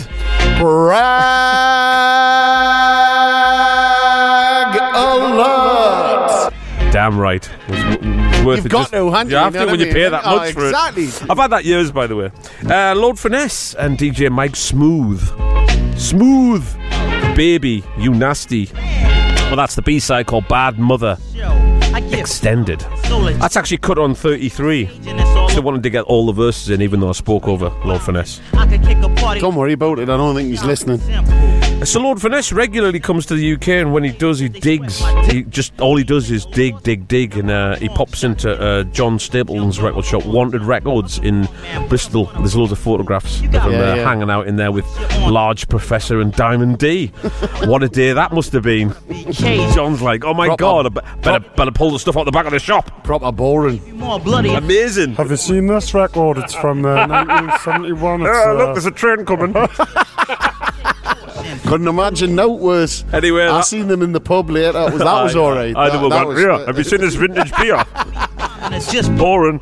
[3.37, 6.53] Brag alert.
[6.91, 7.47] Damn right.
[7.67, 9.37] It was, it was worth You've it got just- to, haven't you?
[9.37, 10.11] You have to know when what you I pay mean?
[10.11, 11.03] that Oh, much for exactly.
[11.05, 11.23] it.
[11.29, 12.31] I've had that years, by the way.
[12.69, 15.21] Uh, Lord Finesse and DJ Mike Smooth.
[15.99, 16.65] Smooth.
[17.35, 18.69] Baby, you nasty.
[18.73, 21.17] Well, that's the B side called Bad Mother.
[21.97, 22.81] I give Extended.
[23.39, 24.85] That's actually cut on 33.
[25.49, 28.39] Still wanted to get all the verses in, even though I spoke over Lord Finesse.
[28.53, 29.41] I could kick a party.
[29.41, 30.03] Don't worry about it.
[30.03, 30.99] I don't think he's listening.
[31.85, 35.01] So Lord Finesse regularly comes to the UK, and when he does, he digs.
[35.31, 38.83] He just all he does is dig, dig, dig, and uh, he pops into uh,
[38.85, 41.47] John Stapleton's record shop, Wanted Records in
[41.87, 42.25] Bristol.
[42.25, 43.95] There's loads of photographs of him uh, yeah.
[44.03, 44.85] hanging out in there with
[45.29, 47.07] Large Professor and Diamond D.
[47.65, 48.93] what a day that must have been!
[49.31, 52.31] John's like, oh my Proper- god, I be- better better pull the stuff out the
[52.31, 53.03] back of the shop.
[53.05, 53.97] Proper boring.
[53.97, 54.53] More bloody.
[54.53, 55.13] Amazing.
[55.15, 56.37] Have you seen this record?
[56.39, 58.21] It's from uh, 1971.
[58.21, 59.53] It's, Ah, uh, look, there's a train coming.
[61.65, 63.03] Couldn't imagine no worse.
[63.13, 64.73] Anyway, I that- seen them in the pub later.
[64.73, 65.75] That was, that was all right.
[65.75, 66.65] I That- know that about was- beer.
[66.65, 67.83] Have you seen this vintage beer?
[68.59, 69.59] And it's just Boring.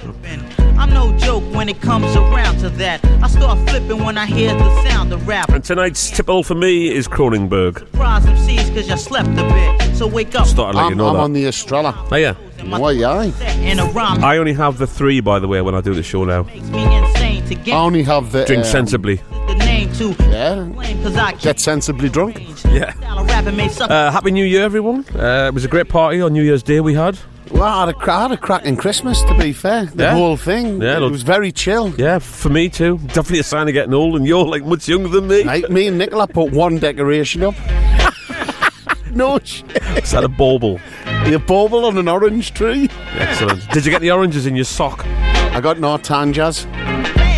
[0.78, 3.04] I'm no joke when it comes around to that.
[3.24, 5.50] I start flipping when I hear the sound of rap.
[5.50, 7.80] And tonight's tipple for me is Kronenbourg.
[7.80, 9.44] Surprise MCs cause you slept a
[9.80, 9.96] bit.
[9.96, 10.46] So wake up.
[10.48, 11.94] Started letting I'm, you know I'm on the Estrella.
[12.12, 12.34] Oh yeah.
[12.66, 13.22] Why, yeah.
[13.62, 16.04] In a rhyme I only have the three, by the way, when I do the
[16.04, 16.44] show now.
[16.44, 18.44] makes me insane to I only have the.
[18.46, 19.16] Drink um, sensibly.
[19.48, 20.68] the name to Yeah.
[20.74, 22.40] claim cause I Get sensibly drunk.
[22.66, 22.94] Yeah.
[22.94, 23.90] style of rapping may suck.
[23.90, 25.06] Uh, Happy New Year, everyone.
[25.16, 27.18] Uh, it was a great party on New Year's Day we had.
[27.52, 29.86] Well, I had, a, had a cracking Christmas, to be fair.
[29.86, 30.14] The Yeah.
[30.16, 30.82] whole thing.
[30.82, 31.94] Yeah, it look- was very chill.
[31.98, 32.98] Yeah, for me too.
[33.08, 35.44] Definitely a sign of getting old, and you're like much younger than me.
[35.44, 37.56] Right, me and Nicola put one decoration up.
[39.12, 39.66] no shit.
[39.98, 40.80] Is that a bauble?
[41.28, 42.90] You bauble on an orange tree.
[43.14, 43.68] Excellent.
[43.72, 45.06] Did you get the oranges in your sock?
[45.06, 46.66] I got no tanjas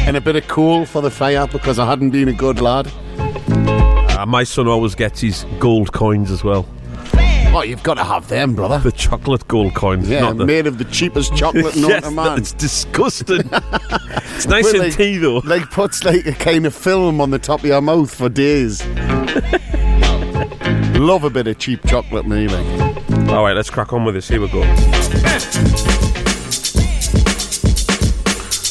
[0.08, 2.88] and a bit of coal for the fire because I hadn't been a good lad.
[3.20, 6.66] Uh, my son always gets his gold coins as well.
[7.54, 8.78] Oh, you've got to have them, brother.
[8.78, 10.08] The chocolate gold coins.
[10.10, 10.46] Yeah, not the...
[10.46, 12.38] made of the cheapest chocolate known yes, to man.
[12.38, 13.40] It's disgusting.
[13.52, 15.42] it's nice Well, and like- tea though.
[15.44, 18.86] Like puts like a kind of film on the top of your mouth for days.
[20.98, 22.48] Love a bit of cheap chocolate, me.
[22.48, 23.30] Like.
[23.30, 24.28] All right, let's crack on with this.
[24.28, 24.64] Here we go.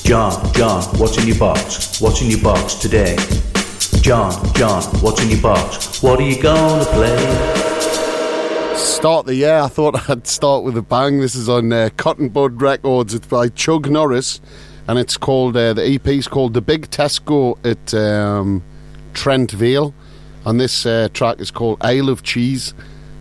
[0.05, 2.01] John, John, what's in your box?
[2.01, 3.17] What's in your box today?
[4.03, 6.01] John, John, what's in your box?
[6.01, 7.66] What are you gonna play?
[8.97, 9.59] Start the year.
[9.59, 11.21] I thought I'd start with a bang.
[11.21, 13.13] This is on uh, Cotton Bud Records.
[13.13, 14.41] It's by Chug Norris,
[14.89, 18.65] and it's called uh, the EP's called the Big Tesco at um,
[19.13, 19.93] Trent Vale,
[20.47, 22.73] and this uh, track is called Isle of Cheese.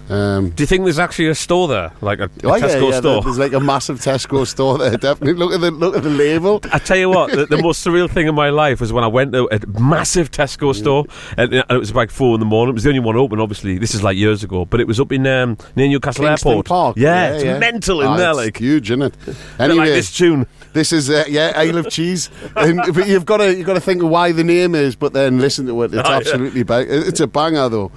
[0.08, 3.00] Um, Do you think there's actually a store there, like a, a oh, Tesco yeah,
[3.00, 3.22] store?
[3.24, 4.96] There's like a massive Tesco store there.
[4.98, 6.62] Definitely look at the look at the label.
[6.72, 9.08] I tell you what, the, the most surreal thing in my life was when I
[9.08, 11.06] went to a massive Tesco store,
[11.38, 12.74] and, and it was like four in the morning.
[12.74, 13.78] It was the only one open, obviously.
[13.80, 16.66] This is like years ago, but it was up in um, near Newcastle Kingston Airport.
[16.68, 16.98] Park.
[16.98, 18.58] Yeah, it's mental in Ah, there, it's like.
[18.58, 19.16] huge, isn't it?
[19.60, 20.46] Anyway, like this tune.
[20.74, 23.80] This is uh, yeah, Isle of Cheese, and, but you've got to you've got to
[23.82, 25.94] think of why the name is, but then listen to it.
[25.94, 26.18] It's Oh, yeah.
[26.18, 26.86] absolutely bang.
[26.90, 27.92] It's a banger though.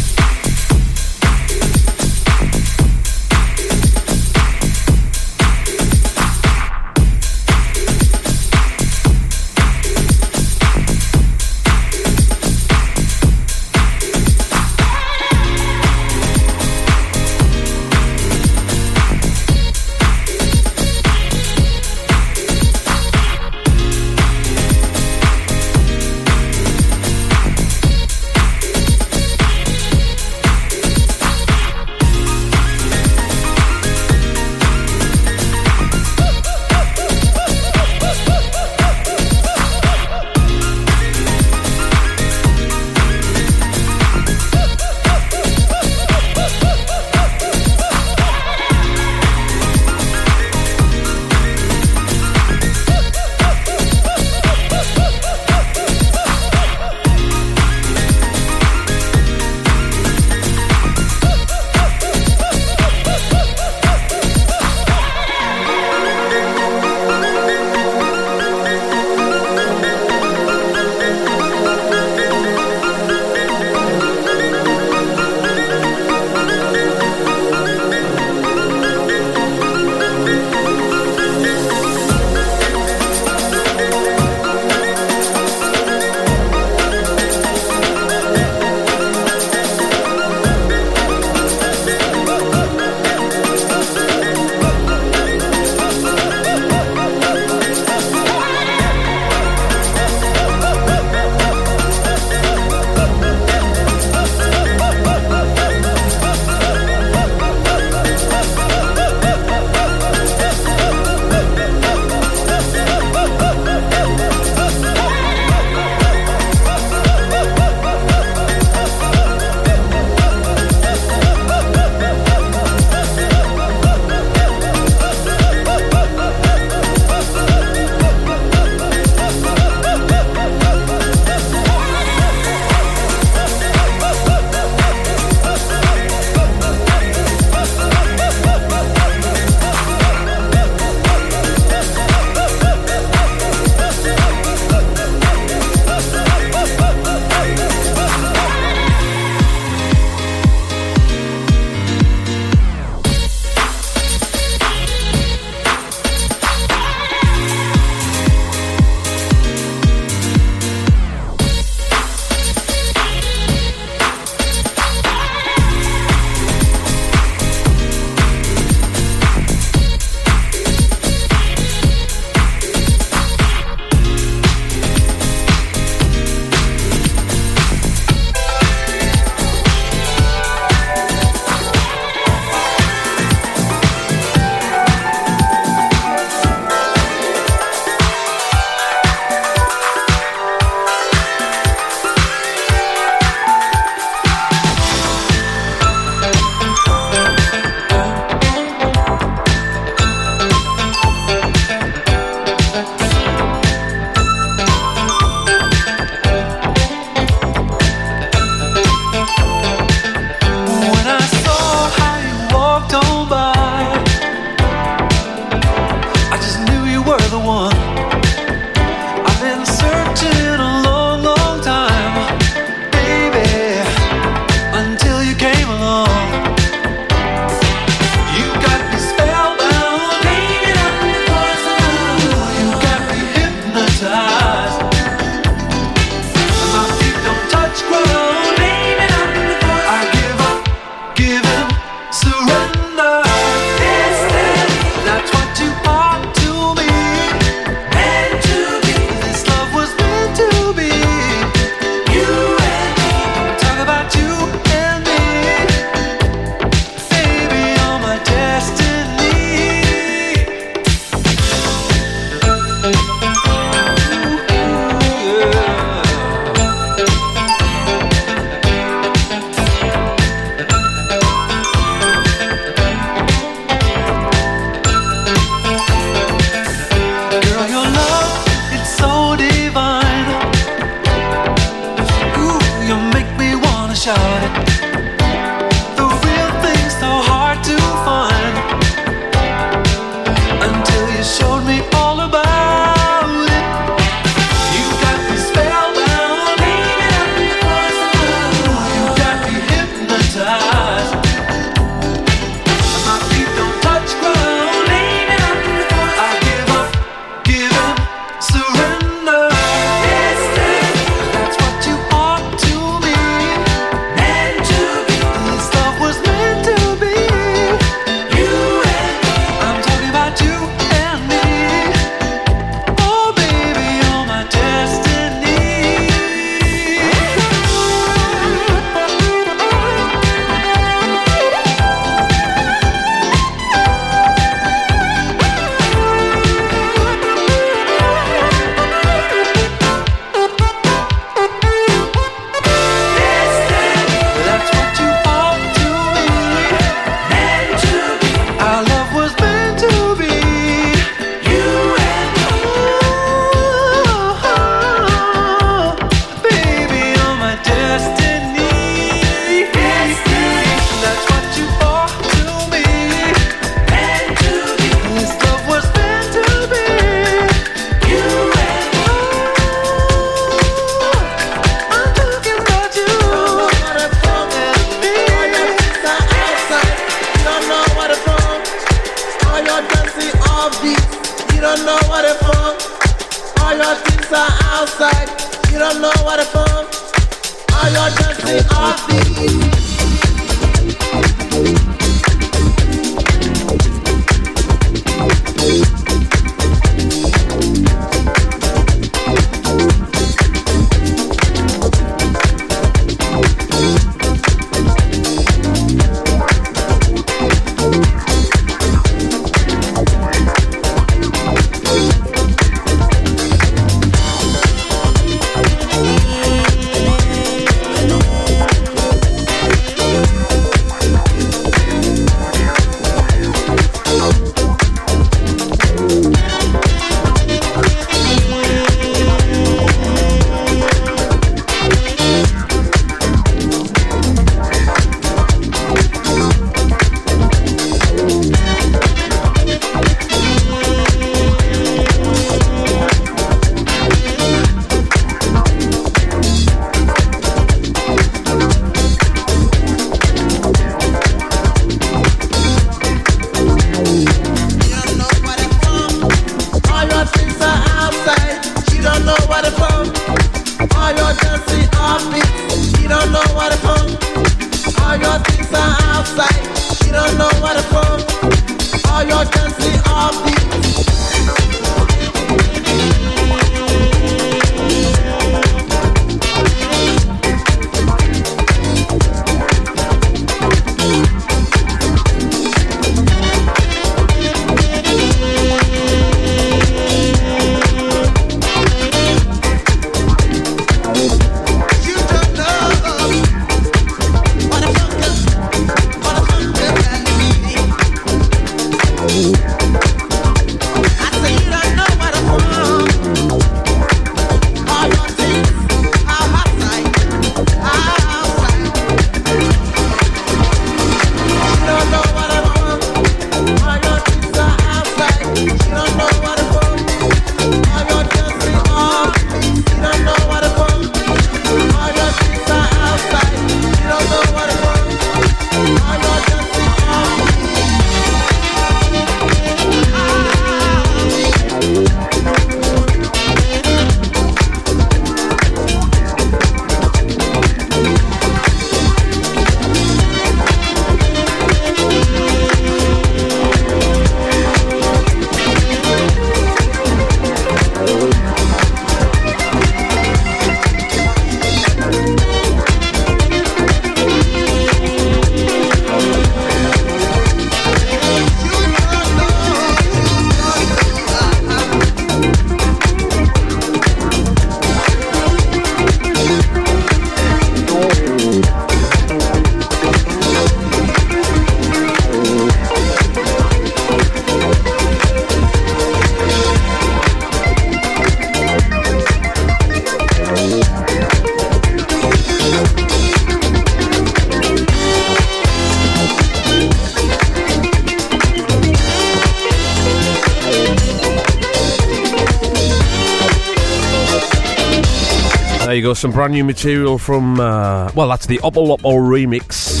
[596.14, 600.00] There some brand new material from, uh, well, that's the Oppo Oppo remix.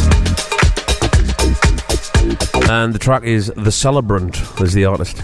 [2.70, 5.16] And the track is The Celebrant, is the artist.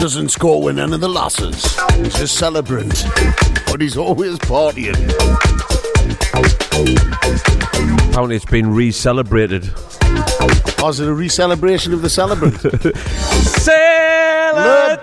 [0.00, 1.78] Doesn't score with none of the losses.
[1.96, 3.04] He's a celebrant,
[3.66, 4.96] but he's always partying.
[8.08, 9.70] Apparently, it's been re celebrated.
[10.78, 12.58] Was it a re-celebration of the celebrant?
[13.60, 14.95] Celebrate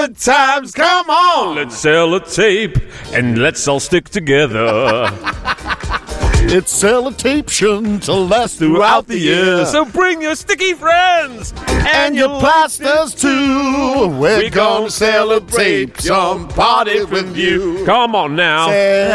[0.00, 1.56] good times, come on!
[1.56, 2.78] Let's sell a tape
[3.12, 5.10] and let's all stick together.
[6.48, 9.66] it's sellotation to last throughout the year.
[9.66, 14.08] So bring your sticky friends and your plasters too.
[14.08, 17.84] We're gonna celebrate some party with you.
[17.84, 18.68] Come on now.
[18.70, 19.10] Cellotation.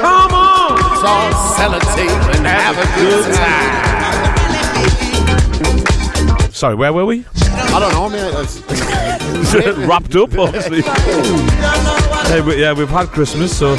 [0.00, 0.76] Come on.
[0.96, 3.89] So sellotape and have a good time.
[6.60, 7.24] Sorry, where were we?
[7.42, 8.28] I don't know, man.
[8.34, 10.82] It's- Wrapped up, obviously.
[12.28, 13.70] hey, we, yeah, we've had Christmas, so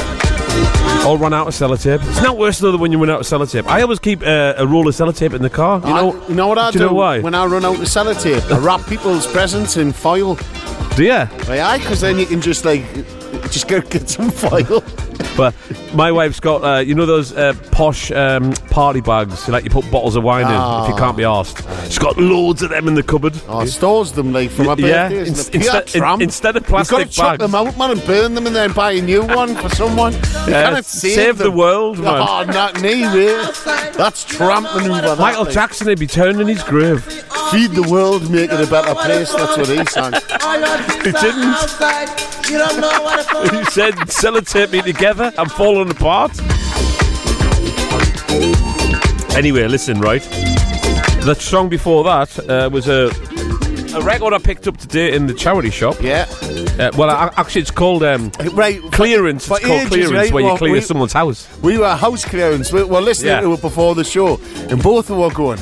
[1.06, 2.00] all run out of sellotape.
[2.10, 3.68] It's not worse though than when you run out of sellotape.
[3.68, 5.80] I always keep uh, a roll of sellotape in the car.
[5.88, 6.80] You know, I- you know what I do?
[6.80, 6.84] do?
[6.86, 7.20] You know why?
[7.20, 10.40] When I run out of sellotape, I wrap people's presents in foil.
[10.96, 11.12] Do you?
[11.14, 12.82] Aye, because then you can just like
[13.52, 14.84] just go get some foil.
[15.38, 15.54] But
[15.94, 19.90] my wife's got, uh, you know, those uh, posh um, party bags, like you put
[19.92, 21.64] bottles of wine in if you can't be asked.
[21.86, 23.34] She's got loads of them in the cupboard.
[23.48, 26.70] Oh, stores them like for my Yeah, and the pure instead- in- instead of You've
[26.72, 27.52] got plastic to chuck bags.
[27.52, 30.14] them out, man, and burn them, and then buy a new one for someone.
[30.14, 31.56] You Yeah, cannot save, save the them.
[31.56, 32.26] world, man.
[32.28, 33.34] Oh, not me, way.
[33.96, 35.02] That's tramp maneuver.
[35.02, 35.46] that, Michael.
[35.46, 37.04] Jackson would be turning his grave.
[37.52, 39.32] Feed the world, make it a better place.
[39.34, 40.14] That's what he sang.
[41.04, 42.41] He didn't.
[42.52, 45.32] You don't know what it's He said, sellotape me together.
[45.38, 46.32] I'm falling apart.
[49.38, 50.22] Anyway, listen, right?
[51.24, 53.10] The song before that uh, was a
[53.94, 56.02] a record I picked up today in the charity shop.
[56.02, 56.26] Yeah.
[56.80, 59.50] Uh, well, I, actually, it's called um, right clearance.
[59.50, 61.48] It's called ages, clearance, right, where you well, clear we- someone's house.
[61.62, 62.72] We were house clearance.
[62.72, 63.42] We were listening Yeah.
[63.42, 64.40] to it before the show,
[64.70, 65.60] and both of us were going,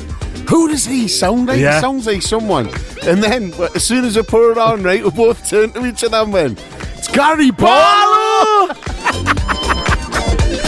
[0.50, 1.60] Who does he sound like?
[1.60, 1.76] Yeah.
[1.76, 2.66] He sounds like someone.
[3.04, 6.02] And then, as soon as I put it on, right, we both turned to each
[6.04, 6.60] other and went,
[6.96, 8.74] It's Gary Barlow!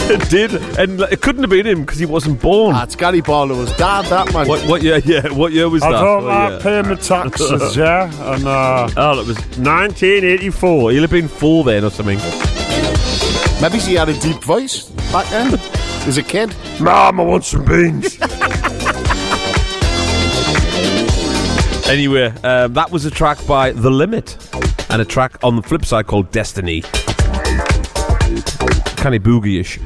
[0.05, 2.73] It did, and it couldn't have been him because he wasn't born.
[2.75, 4.47] That's Gary Barlow's dad, that man.
[4.49, 4.97] What, what year?
[4.99, 6.01] Yeah, what year was I that?
[6.01, 6.59] don't What like year?
[6.59, 10.91] paying my taxes, yeah, and uh, Oh, it was 1984.
[10.91, 12.17] He'll have been four then or something.
[13.61, 15.53] Maybe he had a deep voice back then
[16.05, 16.53] as a kid.
[16.81, 18.17] Mom, I want some beans.
[21.93, 24.37] anyway, um, that was a track by The Limit,
[24.89, 26.81] and a track on the flip side called Destiny.
[28.97, 29.79] Kind of boogie-ish.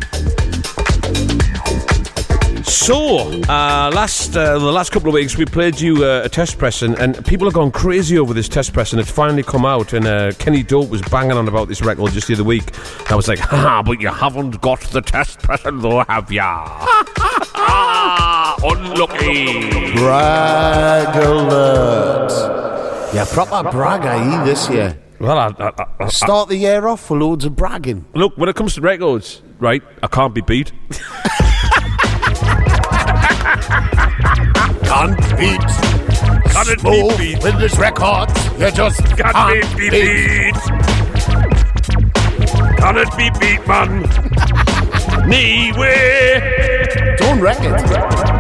[2.66, 6.58] So, uh, last uh, the last couple of weeks we played you uh, a test
[6.58, 9.66] press, and, and people have gone crazy over this test press, and it's finally come
[9.66, 9.92] out.
[9.92, 12.72] And uh, Kenny Dope was banging on about this record just the other week.
[13.12, 16.86] I was like, "Ha, but you haven't got the test press, though, have ya?
[18.64, 22.32] Unlucky." Brag alert.
[23.14, 24.98] Yeah, proper brag, eh, this year.
[25.20, 28.06] Well, I, I, I, I- Start the year off with loads of bragging.
[28.14, 29.82] look when it comes to records, right?
[30.04, 30.72] I can't be beat.
[34.88, 35.62] Can't beat.
[36.52, 37.44] Can't it Smooth be beat?
[37.44, 38.30] with this record.
[38.60, 40.54] You just Can't can't be beat.
[40.54, 40.56] beat.
[42.78, 44.02] Can it be beat, man?
[45.30, 47.16] Me way.
[47.18, 48.37] Don't wreck it.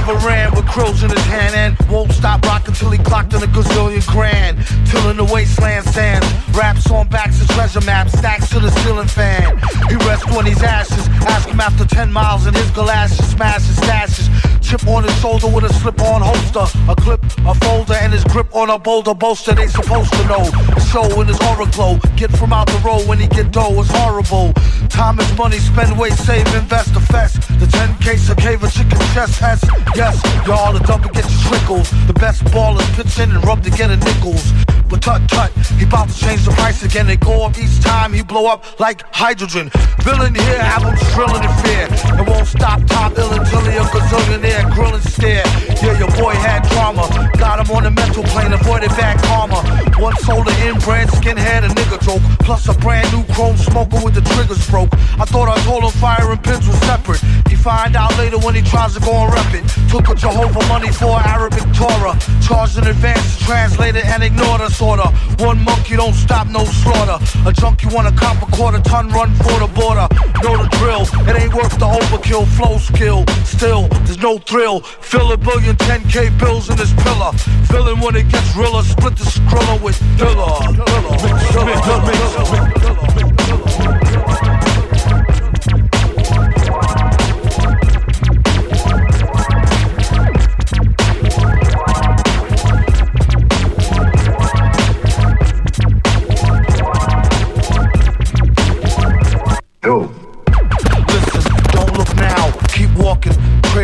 [0.00, 3.42] Never ran with crows in his hand and won't stop rocking till he clocked in
[3.42, 4.56] a gazillion grand.
[4.86, 6.26] Till in the wasteland sands,
[6.56, 9.58] raps on backs of treasure maps, stacks to the ceiling fan.
[9.88, 11.08] He rests on he's ashes.
[11.34, 14.59] Ask him after 10 miles in his galoshes, smash his stashes.
[14.70, 16.64] Chip on his shoulder with a slip on holster.
[16.88, 19.52] A clip, a folder, and his grip on a boulder bolster.
[19.52, 20.44] They supposed to know.
[20.92, 21.98] Show in his aura glow.
[22.14, 23.80] Get from out the road when he get dough.
[23.80, 24.52] It's horrible.
[24.88, 27.40] Time is money, spend, wait, save, invest, the fest.
[27.58, 29.60] The 10 case of cave, a chicken chest has.
[29.96, 31.90] Yes, y'all, the double get your trickles.
[32.06, 34.52] The best ballers pitch in and rub together nickels.
[34.90, 37.06] But tut tut, he bout to change the price again.
[37.06, 39.70] They go up each time, he blow up like hydrogen.
[40.02, 41.86] Villain here, have him drilling in fear.
[42.18, 45.44] It won't stop top ill until he a gazillionaire, grilling stare.
[45.80, 47.08] Yeah, your boy had drama.
[47.38, 49.62] Got him on the mental plane, avoided bad karma.
[50.00, 52.22] One sold the inbred, skinhead, a nigga joke.
[52.44, 54.92] plus a brand new chrome smoker with the triggers broke.
[55.18, 57.20] I thought I told him fire and pins was separate.
[57.48, 59.64] He find out later when he tries to go and rep it.
[59.90, 62.16] Took a Jehovah money for Arabic Torah.
[62.42, 65.08] Charged in advance, translated and ignored us order.
[65.38, 67.18] One monkey don't stop, no slaughter.
[67.46, 70.06] A junkie want a cop a quarter ton run for the border.
[70.42, 72.46] Know the drill, it ain't worth the overkill.
[72.56, 77.30] Flow skill, still, there's no Fill a billion 10k bills in this pillar.
[77.70, 79.96] Feeling when it gets realer, split the skrilla with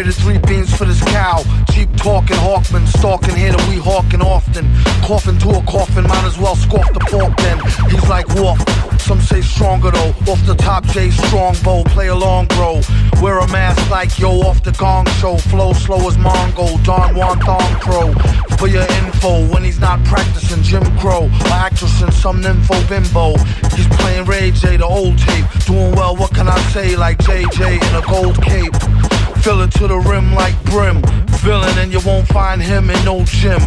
[0.07, 1.43] Traded three beans for this cow.
[1.73, 4.65] Cheap talking, Hawkman, stalking here that we hawking often.
[5.03, 7.59] Coughing to a coffin, might as well scoff the pork then.
[7.91, 8.61] He's like Wolf.
[9.01, 10.15] Some say stronger though.
[10.31, 12.83] Off the top, Jay Strongbow, play along, bro.
[13.21, 15.39] Wear a mask like yo off the gong show.
[15.39, 18.13] Flow slow as Mongo, Don Juan Thong Pro.
[18.59, 23.37] For your info, when he's not practicing Jim Crow, or actress in some nympho bimbo.
[23.75, 25.47] He's playing Ray J, the old tape.
[25.67, 26.95] Doing well, what can I say?
[26.95, 29.16] Like JJ in a gold cape.
[29.43, 31.03] Filling to the rim like brim.
[31.45, 33.61] Villain, and you won't find him in no gym.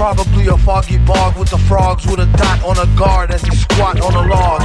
[0.00, 3.54] Probably a foggy bog with the frogs with a dot on a guard as he
[3.54, 4.62] squat on a log.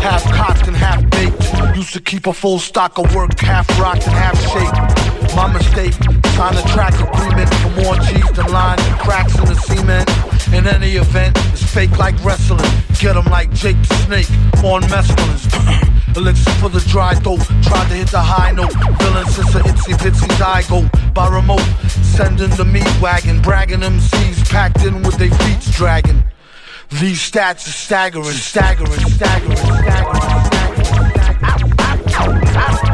[0.00, 1.76] Half cocked and half baked.
[1.76, 5.36] Used to keep a full stock of work, half rocked and half shaped.
[5.36, 5.92] My mistake,
[6.32, 10.08] sign a track agreement for more cheese than lines and cracks in the cement.
[10.54, 12.64] In any event, it's fake like wrestling.
[12.98, 14.30] Get 'em like Jake the Snake
[14.64, 15.98] on mescaline.
[16.16, 17.40] Elixir for the dry throat.
[17.62, 18.72] Tried to hit the high note.
[18.98, 20.88] Villain since a itsy bitsy zygote.
[21.12, 21.66] By remote,
[22.16, 23.40] sending the meat wagon.
[23.42, 26.24] Bragging MCs packed in with their feet dragging.
[26.90, 30.08] These stats are staggering, staggering, staggering, staggering.
[32.60, 32.87] I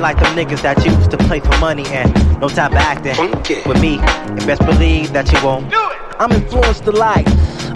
[0.00, 3.14] Play like them niggas that used to play for money and no time for acting
[3.66, 3.98] with me.
[3.98, 5.68] And best believe that you won't.
[5.68, 5.98] Do it.
[6.18, 7.26] I'm influenced to like,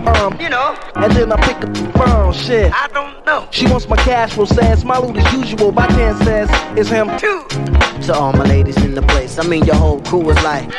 [0.07, 2.73] um, you know, and then I pick up the phone, shit.
[2.73, 3.47] I don't know.
[3.51, 5.73] She wants my cash flow says my loot as usual.
[5.73, 6.49] My ten says
[6.79, 7.45] it's him too.
[8.07, 10.71] To all my ladies in the place, I mean your whole crew is like,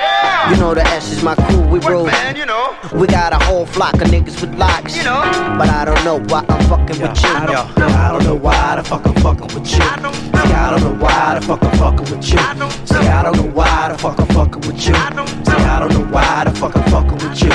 [0.50, 2.10] you know the S is my crew, we roll.
[2.36, 2.76] you know.
[2.94, 5.22] We got a whole flock of niggas with locks, you know.
[5.58, 7.30] But I don't know why I'm fucking with you.
[7.30, 9.76] I don't, I don't know why the fuck I'm fucking with you.
[9.76, 12.38] See, I don't know why the fuck I'm fucking with you.
[12.38, 14.82] See, I don't know why the fuck I'm fucking with you.
[14.82, 17.52] See, I don't know why the fuck I'm fucking with you.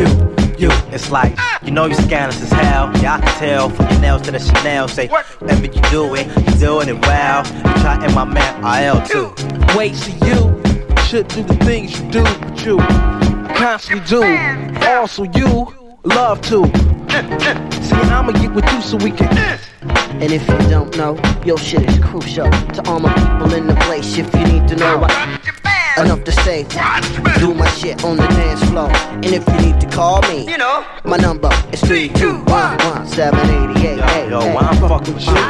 [0.00, 0.76] You, you.
[0.92, 2.92] It's like, you know you're scandalous as hell.
[3.00, 4.88] Yeah, I can tell from your nails to the Chanel.
[4.88, 7.46] Say, whatever you do it, you doing it well.
[7.46, 9.32] You try and my man IL too.
[9.76, 10.65] Wait, see you
[11.06, 12.78] should do the things you do, but you
[13.54, 14.24] constantly do.
[14.88, 16.66] Also, you love to.
[17.80, 19.38] See, I'ma get with you so we can.
[20.20, 23.76] And if you don't know, your shit is crucial to all my people in the
[23.82, 24.18] place.
[24.18, 25.65] If you need to know, I,
[25.98, 26.64] enough to say,
[27.38, 28.90] do my shit on the dance floor.
[28.90, 32.76] And if you need to call me, you know, my number is three two one
[32.78, 34.28] one seven eighty eight.
[34.28, 35.32] Yo, why I'm fucking with you?
[35.32, 35.40] Yo,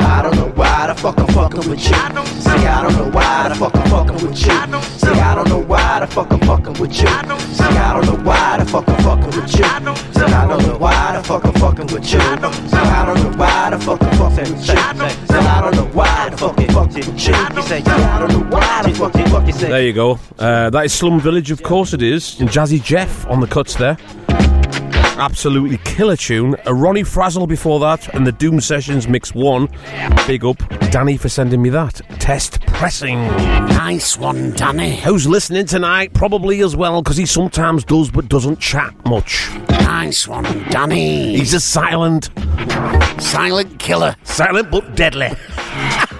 [0.00, 1.84] I don't know why the fuck I'm fucking with you.
[1.86, 5.05] See, I don't know why the fuck I'm fucking with you.
[5.16, 7.06] See, I don't know why the fuck I'm fucking with you.
[7.06, 7.22] See, I
[7.94, 9.46] don't know why the fuck I'm fucking with you.
[9.46, 12.20] See, I don't know why the fuck I'm fucking with you.
[12.20, 14.66] See, I don't know why the fuck I'm fucking with you.
[14.66, 17.34] See, I don't know why the fuck I'm fucking with you.
[17.34, 19.68] He said, I don't know why the fuck I'm fucking with you.
[19.68, 20.18] There you go.
[20.38, 22.38] Uh, that is Slum Village, of course it is.
[22.38, 23.96] And Jazzy Jeff on the cuts there.
[25.16, 26.56] Absolutely killer tune.
[26.66, 29.68] A Ronnie Frazzle before that, and the Doom Sessions Mix 1.
[30.26, 30.58] Big up,
[30.90, 32.00] Danny, for sending me that.
[32.18, 33.18] Test pressing.
[33.18, 34.96] Nice one, Danny.
[34.96, 36.12] Who's listening tonight?
[36.12, 39.50] Probably as well, because he sometimes does but doesn't chat much.
[39.70, 41.36] Nice one, Danny.
[41.38, 42.30] He's a silent.
[43.18, 44.16] Silent killer.
[44.24, 45.30] Silent but deadly.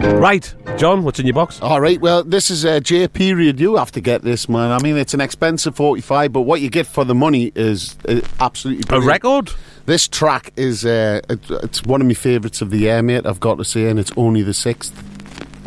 [0.00, 1.60] right, John, what's in your box?
[1.60, 3.60] All right, well, this is a J period.
[3.60, 4.70] You have to get this, man.
[4.70, 8.20] I mean, it's an expensive 45, but what you get for the money is uh,
[8.40, 9.50] absolutely A record?
[9.86, 13.26] This track is uh, it, it's one of my favourites of the year, mate.
[13.26, 14.94] I've got to say, and it's only the sixth.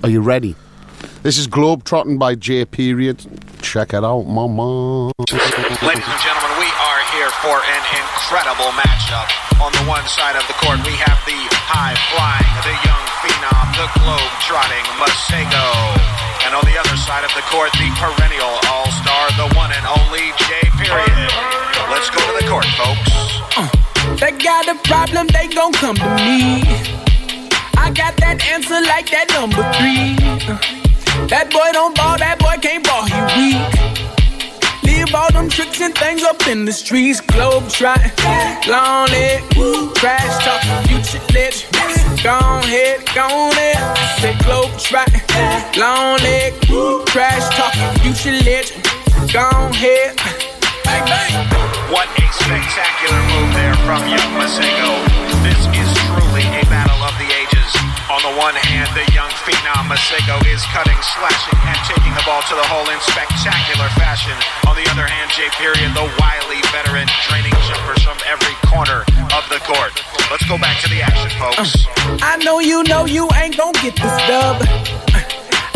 [0.03, 0.55] Are you ready?
[1.23, 3.19] This is Globetrotting by J Period.
[3.61, 5.11] Check it out, mama.
[5.19, 9.27] Ladies and gentlemen, we are here for an incredible matchup.
[9.61, 13.02] On the one side of the court, we have the high flying, the young phenom,
[13.73, 15.65] the globe trotting Masego.
[16.45, 19.85] And on the other side of the court, the perennial all star, the one and
[19.97, 20.69] only J.
[20.77, 21.31] Period.
[21.89, 23.09] Let's go to the court, folks.
[24.19, 26.61] They got a problem, they gon' come to me.
[27.77, 30.15] I got that answer like that number three.
[30.47, 33.57] Uh, That boy don't ball, that boy can't ball, he weak.
[34.83, 37.21] Leave all them tricks and things up in the streets.
[37.21, 38.11] Globe trotting,
[38.67, 39.41] long leg,
[39.95, 41.23] trash talking, future
[42.23, 43.97] Gone head, gone head.
[44.21, 45.19] Say globe trotting,
[45.77, 46.53] long leg,
[47.07, 48.81] trash talking, future legend.
[49.33, 50.15] Gone head,
[50.85, 51.33] bang bang.
[51.91, 55.03] What a spectacular move there from young Masego.
[55.43, 55.92] This is
[58.11, 62.43] On the one hand, the young phenom Masego is cutting, slashing, and taking the ball
[62.43, 64.35] to the hole in spectacular fashion.
[64.67, 65.47] On the other hand, J.
[65.55, 69.95] Period, the wily veteran, draining jumpers from every corner of the court.
[70.29, 71.87] Let's go back to the action, folks.
[72.21, 74.59] I know you know you ain't gonna get this dub.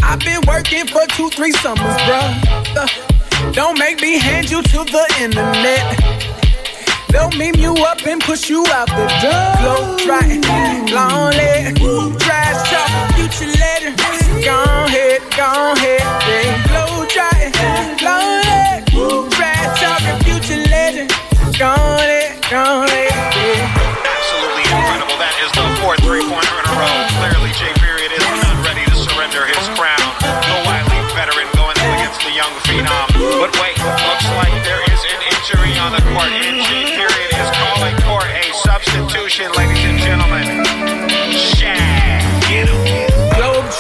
[0.04, 2.76] I've been working for two, three summers, bruh.
[2.76, 6.27] Uh, Don't make me hand you to the internet.
[7.10, 9.56] They'll meme you up and push you out the door.
[9.62, 10.42] Globe trotting,
[10.94, 11.32] long
[12.20, 13.96] trash talk, future letter.
[14.44, 16.68] Go ahead, go ahead, yeah.
[16.68, 17.54] Globe trotting,
[18.04, 18.86] long leg,
[19.32, 21.10] trash talk, future legend.
[21.58, 23.66] Go ahead, go ahead, yeah.
[24.04, 25.18] Absolutely incredible.
[25.18, 26.98] That is the fourth three-pointer in a row.
[27.24, 27.72] Clearly, J.
[27.82, 30.08] Period is not ready to surrender his crown.
[30.22, 33.07] The wily veteran going up against the young phenom.
[35.56, 36.98] On the court, J.
[36.98, 40.66] Period is calling for a substitution, ladies and gentlemen.
[41.32, 41.97] Shaq.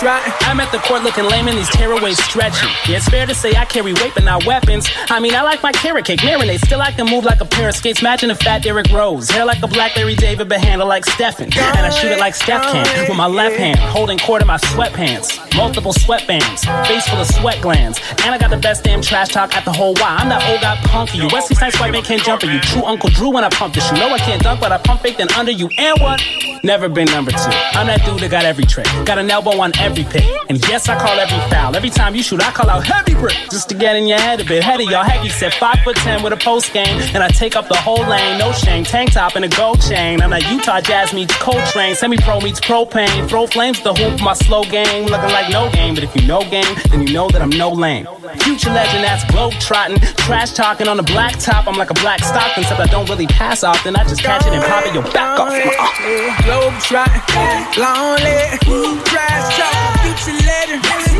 [0.05, 2.69] I'm at the court looking lame and these tearaways stretching.
[2.87, 4.87] Yeah, it's fair to say I carry weight but not weapons.
[5.09, 6.59] I mean, I like my carrot cake marinade.
[6.59, 9.29] Still, I can move like a pair of skates, matching a fat Derrick Rose.
[9.29, 11.45] Hair like a black Larry David, but handle like Stephen.
[11.45, 14.57] And I shoot it like Steph can with my left hand, holding court in my
[14.57, 15.55] sweatpants.
[15.55, 17.99] Multiple sweatbands, face full of sweat glands.
[18.23, 20.15] And I got the best damn trash talk at the whole Y.
[20.19, 21.27] I'm that old guy punk you.
[21.31, 22.59] Wesley Snipes white man can't jump you.
[22.59, 23.89] True Uncle Drew when I pump this.
[23.91, 25.69] You know I can't dunk, but I pump fake then under you.
[25.77, 26.21] And what?
[26.63, 27.37] Never been number two.
[27.73, 28.87] I'm that dude that got every trick.
[29.05, 30.23] Got an elbow on every pick.
[30.49, 31.75] And yes, I call every foul.
[31.75, 33.35] Every time you shoot, I call out heavy brick.
[33.51, 34.63] Just to get in your head a bit.
[34.63, 36.99] Head y'all heavy set five foot ten with a post game.
[37.13, 38.37] And I take up the whole lane.
[38.37, 38.83] No shame.
[38.83, 40.21] Tank top and a gold chain.
[40.21, 41.95] I'm like Utah Jazz meets Coltrane.
[41.95, 43.27] Semi pro meets propane.
[43.27, 44.21] Throw flames the hoop.
[44.21, 45.05] My slow game.
[45.05, 45.95] Looking like no game.
[45.95, 48.07] But if you know game, then you know that I'm no lame.
[48.39, 49.99] Future legend that's globe trotting.
[50.25, 51.67] Trash talking on the black top.
[51.67, 52.63] I'm like a black Stockton.
[52.63, 53.95] Except I don't really pass often.
[53.95, 55.51] I just catch it and pop it your back off.
[55.51, 56.43] Uh-uh.
[56.43, 58.59] Globe trotting, long leg,
[59.05, 60.79] trash talk, future letter.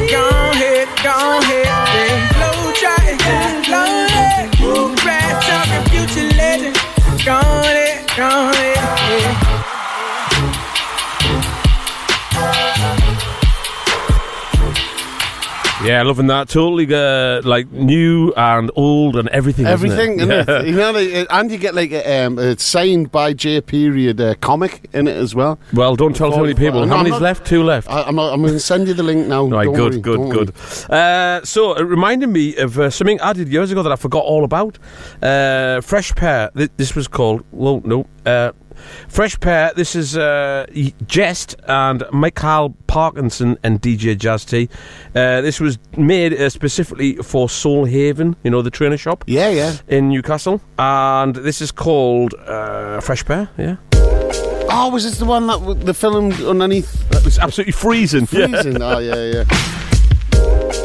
[0.09, 2.33] Go ahead, go ahead, yeah.
[2.33, 3.19] Globe trotting,
[3.71, 4.86] long
[15.87, 16.49] Yeah, loving that.
[16.49, 19.65] Totally uh, like new and old and everything.
[19.65, 19.93] isn't it?
[19.93, 20.59] Everything, Yeah.
[20.59, 20.67] it?
[20.67, 23.61] You know, like, and you get like a, um, a signed by J.
[23.61, 25.57] Period uh, comic in it as well.
[25.73, 26.87] Well, don't tell too many people.
[26.87, 27.45] How many's not- left?
[27.45, 27.89] Two left.
[27.89, 29.45] I, I'm, I'm going to send you the link now.
[29.57, 30.91] Right, good, worry, good, good.
[30.91, 34.23] Uh, so it reminded me of uh, something I did years ago that I forgot
[34.23, 34.77] all about.
[35.21, 36.51] Uh, Fresh Pair.
[36.55, 37.43] Th- this was called.
[37.51, 38.05] Well, no.
[39.07, 39.71] Fresh Pair.
[39.75, 40.65] This is uh,
[41.05, 44.69] Jehst and Michael Parkinson and DJ Jazz T.
[45.15, 48.35] Uh, this was made uh, specifically for Soul Haven.
[48.43, 49.23] You know the trainer shop.
[49.27, 49.75] Yeah, yeah.
[49.87, 53.49] In Newcastle, and this is called uh, Fresh Pair.
[53.57, 53.77] Yeah.
[54.69, 57.11] Oh, was this the one that the film underneath?
[57.11, 58.27] It was absolutely freezing.
[58.31, 58.47] yeah.
[58.47, 58.81] Freezing.
[58.81, 59.43] oh, yeah, yeah.
[59.49, 60.83] Yeah.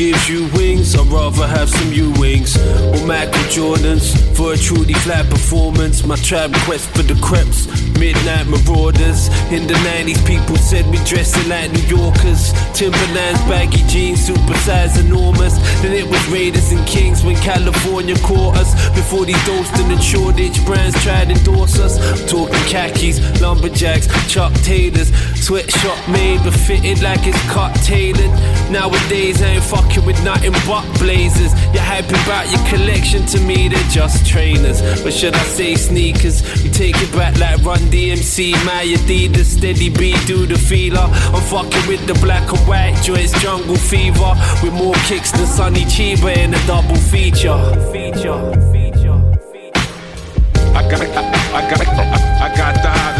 [0.00, 0.94] Gives you wings.
[0.94, 6.06] I'd rather have some Ewings or Michael Jordans for a truly flat performance.
[6.06, 9.28] My tribe quest for the creps, midnight marauders.
[9.52, 12.54] In the 90s, people said we dressing like New Yorkers.
[12.72, 15.58] Timberlands, baggy jeans, supersized, enormous.
[15.82, 18.72] Then it was Raiders and Kings when California caught us.
[18.96, 22.00] Before these Dalston and Shoreditch brands tried to endorse us.
[22.00, 25.12] I'm talking khakis, lumberjacks, Chuck Taylors,
[25.44, 28.32] sweatshop made but fitted like it's cut tailored.
[28.70, 31.52] Nowadays, I ain't fucking with nothing but blazers.
[31.74, 34.80] You're hyping about your collection to me, they're just trainers.
[35.04, 36.42] Or should I say sneakers?
[36.62, 41.00] We take it back like Run DMC, my Adidas, Steady B, do the feeler.
[41.00, 44.34] I'm fucking with the black and white joints, jungle fever.
[44.62, 47.58] With more kicks than Sonny Chiba in a double feature.
[47.92, 48.38] Feature.
[50.72, 53.19] I got, I, I got, I got the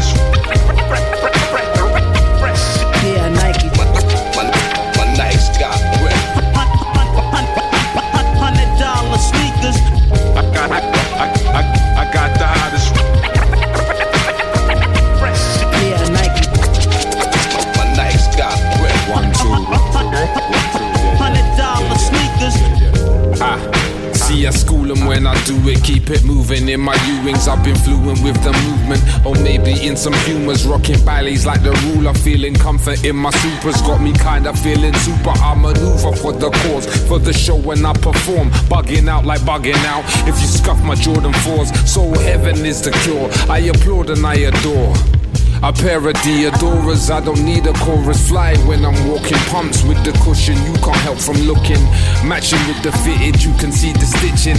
[24.90, 26.68] Them when I do it, keep it moving.
[26.68, 29.00] In my Ewings, I've been fluent with the movement.
[29.24, 32.12] Or maybe in some humors, rocking ballets like the ruler.
[32.12, 35.30] Feeling comfort in my supers, got me kinda feeling super.
[35.30, 38.50] I maneuver for the cause, for the show when I perform.
[38.68, 40.02] Bugging out like bugging out.
[40.26, 43.30] If you scuff my Jordan 4s, so heaven is the cure.
[43.48, 45.19] I applaud and I adore.
[45.62, 50.02] A pair of Diadoras, I don't need a chorus fly when I'm walking pumps with
[50.04, 50.56] the cushion.
[50.64, 51.82] You can't help from looking.
[52.24, 54.56] Matching with the fitted, you can see the stitching.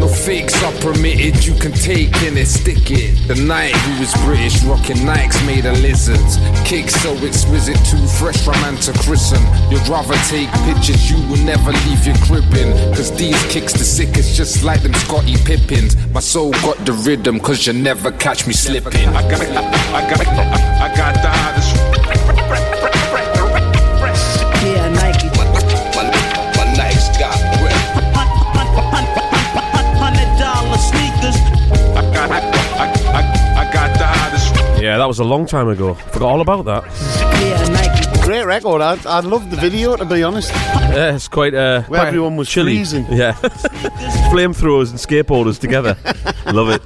[0.00, 3.28] No fakes are permitted, you can take in it, stick it.
[3.28, 6.38] The knight who was British, rocking Nikes made of lizards.
[6.64, 9.44] Cake so exquisite, too fresh from to christen.
[9.70, 12.72] You'd rather take pictures, you will never leave your cribbing.
[12.96, 15.96] Cause these kicks the sickest, just like them Scotty Pippins.
[16.14, 19.06] My soul got the rhythm, cause you never catch me slipping.
[19.08, 21.76] I got, I got, I got the hottest.
[24.62, 25.28] Yeah, Nike.
[25.36, 25.60] My, my,
[26.56, 27.72] my Nikes got grip.
[29.98, 31.36] Hundred dollar sneakers.
[31.96, 32.38] I got, I,
[33.12, 34.80] I, I got the hottest.
[34.82, 35.94] Yeah, that was a long time ago.
[35.94, 36.84] Forgot all about that.
[37.40, 38.20] Yeah, Nike.
[38.24, 38.80] Great record.
[38.82, 40.50] I, I loved the video, to be honest.
[40.52, 41.54] Yeah, it's quite.
[41.54, 42.76] Uh, Where quite everyone was chilly.
[42.76, 43.06] freezing.
[43.10, 43.32] Yeah,
[44.32, 45.96] flamethrowers and skateboarders together.
[46.52, 46.82] Love it.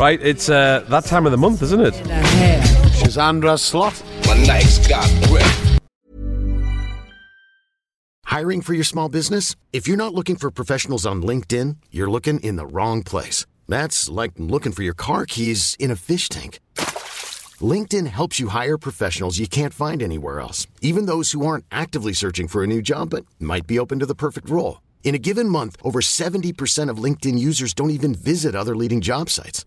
[0.00, 1.92] Right, it's uh, that time of the month, isn't it?
[1.92, 4.02] Shazandra's slot.
[4.26, 5.44] My Nikes got grip.
[8.24, 9.56] Hiring for your small business?
[9.74, 13.44] If you're not looking for professionals on LinkedIn, you're looking in the wrong place.
[13.68, 16.60] That's like looking for your car keys in a fish tank.
[17.60, 22.14] LinkedIn helps you hire professionals you can't find anywhere else, even those who aren't actively
[22.14, 24.80] searching for a new job but might be open to the perfect role.
[25.04, 29.28] In a given month, over 70% of LinkedIn users don't even visit other leading job
[29.28, 29.66] sites.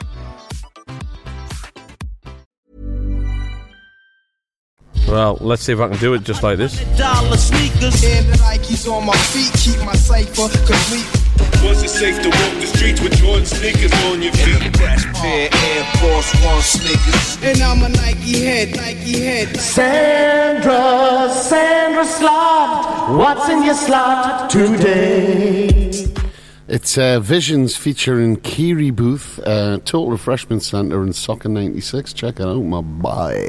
[5.07, 6.79] Well, let's see if I can do it just like this.
[6.97, 8.03] Dollar sneakers.
[8.03, 11.21] And the Nikes on my feet keep my cipher complete.
[11.63, 14.75] Was it safe to walk the streets with Jordan sneakers on your feet?
[14.77, 17.37] Fresh pair Air Force One sneakers.
[17.43, 19.57] And I'm a Nike head, Nike head.
[19.57, 26.07] Sandra, Sandra Slot, what's in your slot today?
[26.67, 32.13] It's uh, Visions featuring Kiri Booth, uh, Total Refreshment Centre in Soccer 96.
[32.13, 33.47] Check it out, my boy.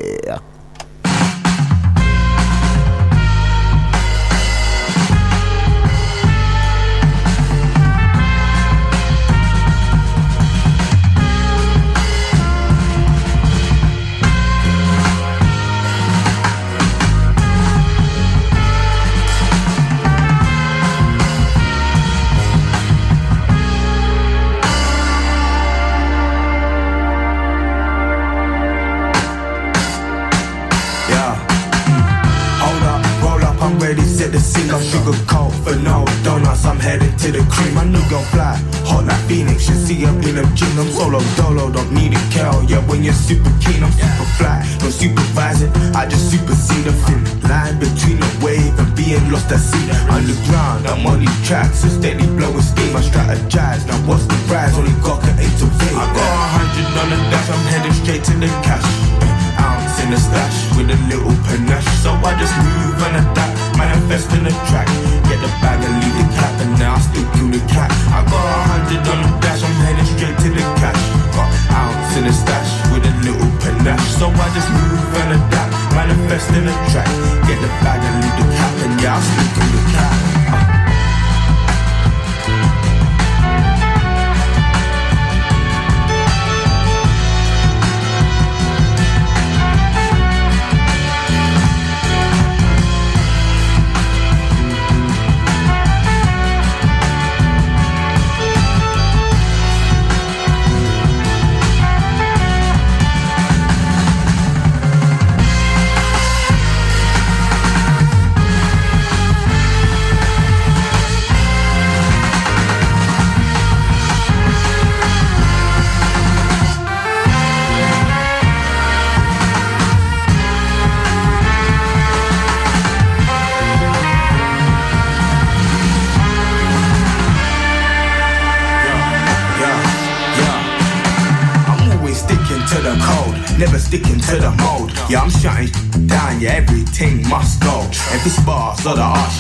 [43.32, 45.72] Super keen, I'm super fly, no supervising.
[45.96, 49.88] I just supersede a thin line between the wave and being lost at sea.
[50.12, 51.84] Underground, I'm on these tracks,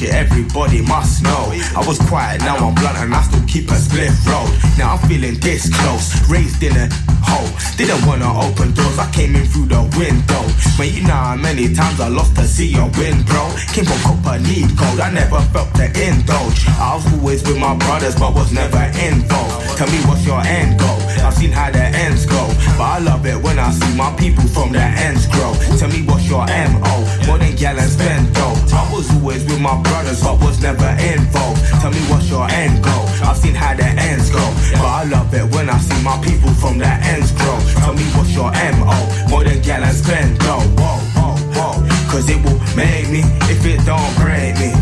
[0.02, 1.52] shit, everybody must know.
[1.76, 4.50] I was quiet, now I'm blunt and I still keep a split road.
[4.78, 6.88] Now I'm feeling this close, raised in a
[7.22, 7.48] hole.
[7.76, 10.42] Didn't wanna open doors, I came in through the window.
[10.78, 13.44] Man, you know how many times I lost to see your win, bro.
[13.72, 16.66] Came from copper, need gold, I never felt the indulge.
[16.78, 19.76] I was always with my brothers, but was never involved.
[19.76, 21.11] Tell me what's your end goal?
[21.22, 22.42] I've seen how the ends go,
[22.76, 25.54] but I love it when I see my people from the ends grow.
[25.78, 26.94] Tell me what's your MO?
[27.26, 28.58] More than gal and spend dough.
[28.74, 31.62] I was always with my brothers, but was never involved.
[31.80, 33.06] Tell me what's your end goal?
[33.22, 34.42] I've seen how the ends go,
[34.74, 37.58] but I love it when I see my people from the ends grow.
[37.78, 38.98] Tell me what's your MO?
[39.30, 40.66] More than gal and spend dough.
[40.74, 41.74] Whoa, whoa, whoa.
[42.10, 44.74] Cause it will make me if it don't break me.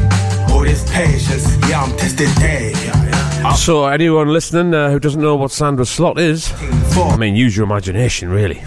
[0.51, 2.73] All this patience, yeah, I'm tested day.
[3.57, 6.53] So, anyone listening uh, who doesn't know what Sandra Slot is,
[6.97, 8.63] I mean, use your imagination, really.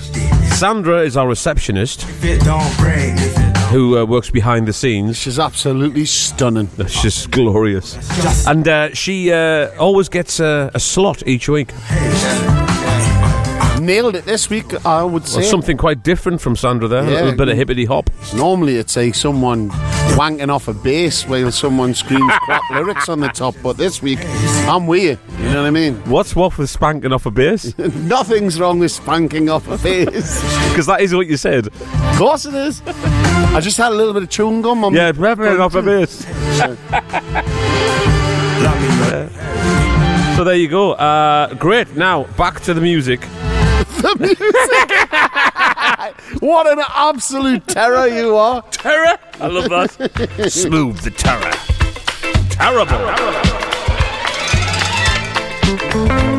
[0.55, 3.31] Sandra is our receptionist If it don't break me.
[3.69, 5.17] who uh, works behind the scenes.
[5.17, 6.69] She's absolutely stunning.
[6.87, 7.97] She's glorious.
[8.47, 11.71] And uh, she uh, always gets a, a slot each week.
[13.85, 15.41] Nailed it this week, I would say.
[15.41, 17.03] Well, something quite different from Sandra there.
[17.03, 17.09] Yeah.
[17.09, 18.09] A little bit of hippity hop.
[18.33, 19.69] Normally it's like someone
[20.15, 24.19] wanking off a bass while someone screams crap lyrics on the top, but this week
[24.67, 25.19] I'm weird.
[25.39, 25.95] You know what I mean?
[26.05, 27.77] What's what with spanking off a bass?
[27.77, 30.41] Nothing's wrong with spanking off a bass.
[30.73, 31.67] Because that is what you said.
[31.67, 32.81] Of course it is.
[32.87, 36.25] I just had a little bit of chewing gum on Yeah, spanking off a bass.
[40.35, 40.93] So there you go.
[40.93, 41.95] Uh, great.
[41.95, 43.21] Now back to the music.
[44.01, 44.41] the music.
[46.41, 48.61] what an absolute terror you are.
[48.71, 49.17] Terror?
[49.39, 49.89] I love that.
[50.49, 51.51] Smoove the terror.
[52.49, 52.97] Terrible.
[55.93, 56.32] Smoove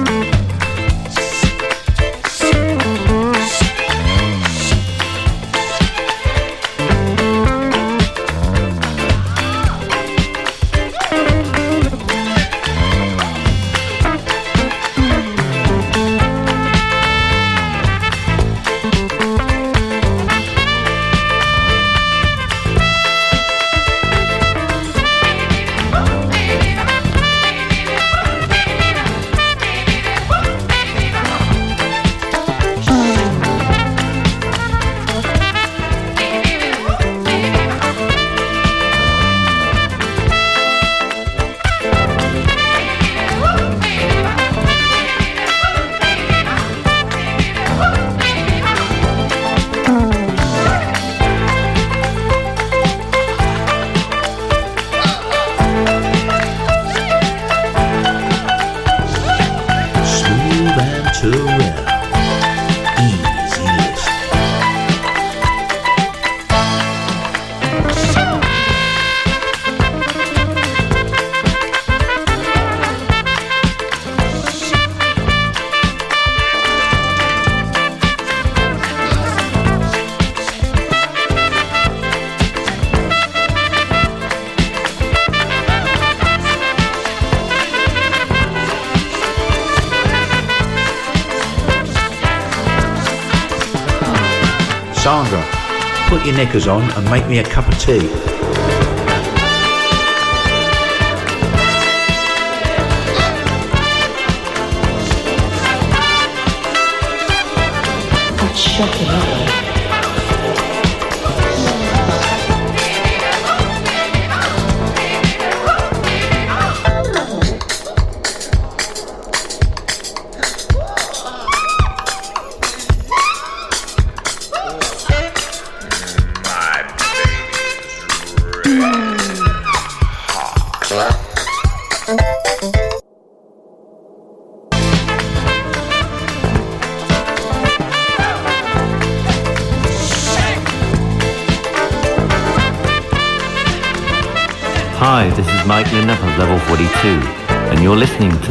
[96.44, 98.53] knickers on and make me a cup of tea.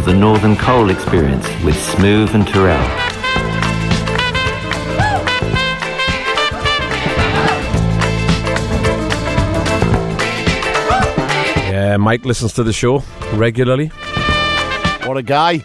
[0.04, 2.78] Listening the Northern Coal Experience with Smoove and Turrell.
[11.72, 13.02] Yeah, Mike listens to the show
[13.36, 13.88] regularly.
[15.06, 15.64] What a guy.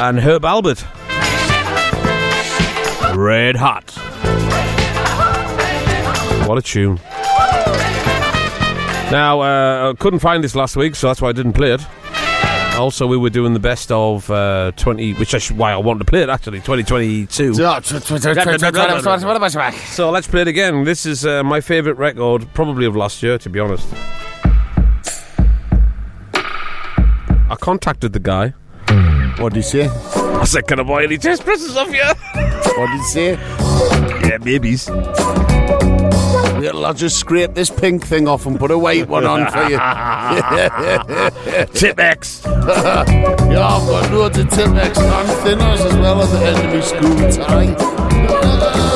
[0.00, 0.84] And Herb Alpert.
[3.16, 3.90] Red Hot.
[6.46, 7.00] What a tune.
[9.12, 11.86] Now, uh, I couldn't find this last week, so that's why I didn't play it.
[12.78, 16.04] Also, we were doing the best of uh, 20, which is why I wanted to
[16.06, 17.52] play it actually, 2022.
[17.52, 18.72] Yeah, tw- tw- tw- tw- tw- tw-
[19.02, 19.04] tw-
[19.74, 20.84] So let's play it again.
[20.84, 23.86] This is uh, my favourite record, probably of last year, to be honest.
[27.50, 28.54] I contacted the guy.
[29.42, 29.88] What did he say?
[29.88, 33.32] I said, "Can I buy any test presses off you?" What did he say?
[34.26, 34.88] Yeah, babies.
[36.68, 39.78] I'll just scrape this pink thing off and put a white one on for you.
[41.74, 42.42] Tipp-Ex.
[42.46, 46.80] yeah, I've got loads of Tipp-Ex and thinners as well at the end of my
[46.80, 48.91] school tie.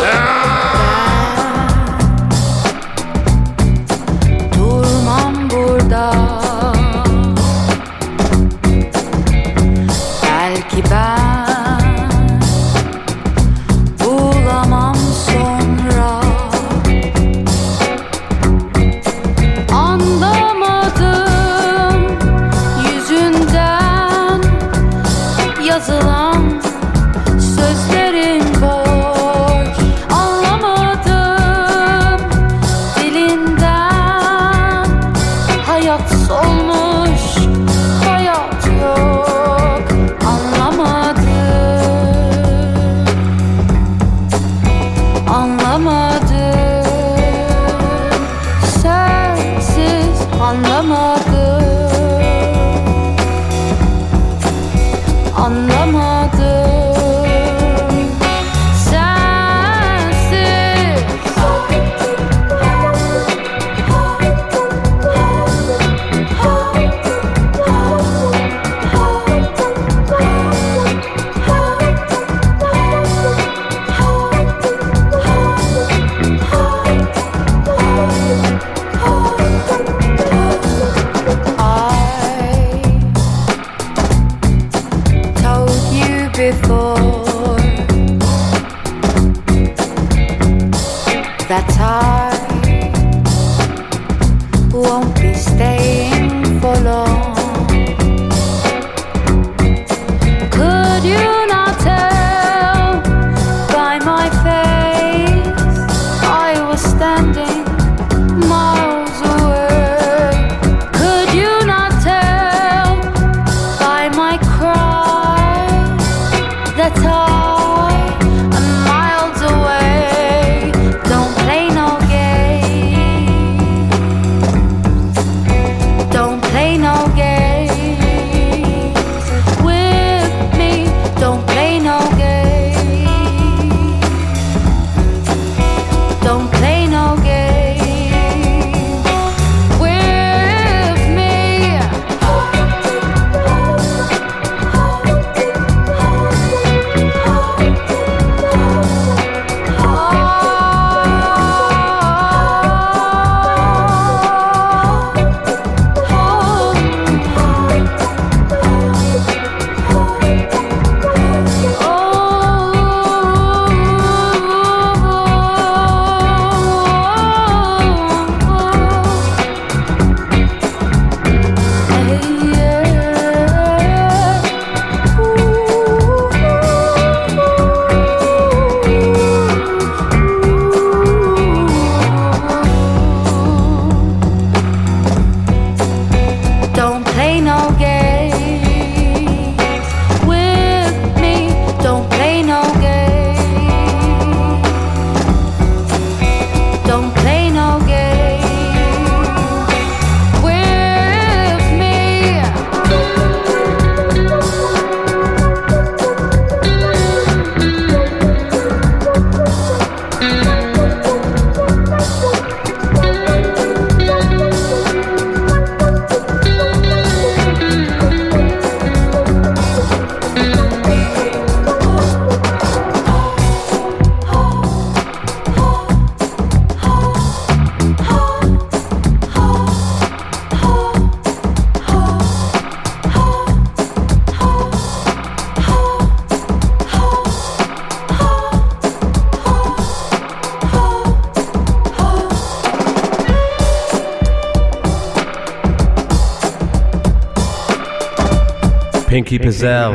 [249.17, 249.95] Pinky Pizzelle.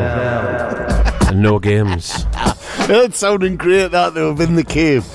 [1.29, 2.25] and no games.
[2.87, 5.05] That's sounding great, that, though, in the cave.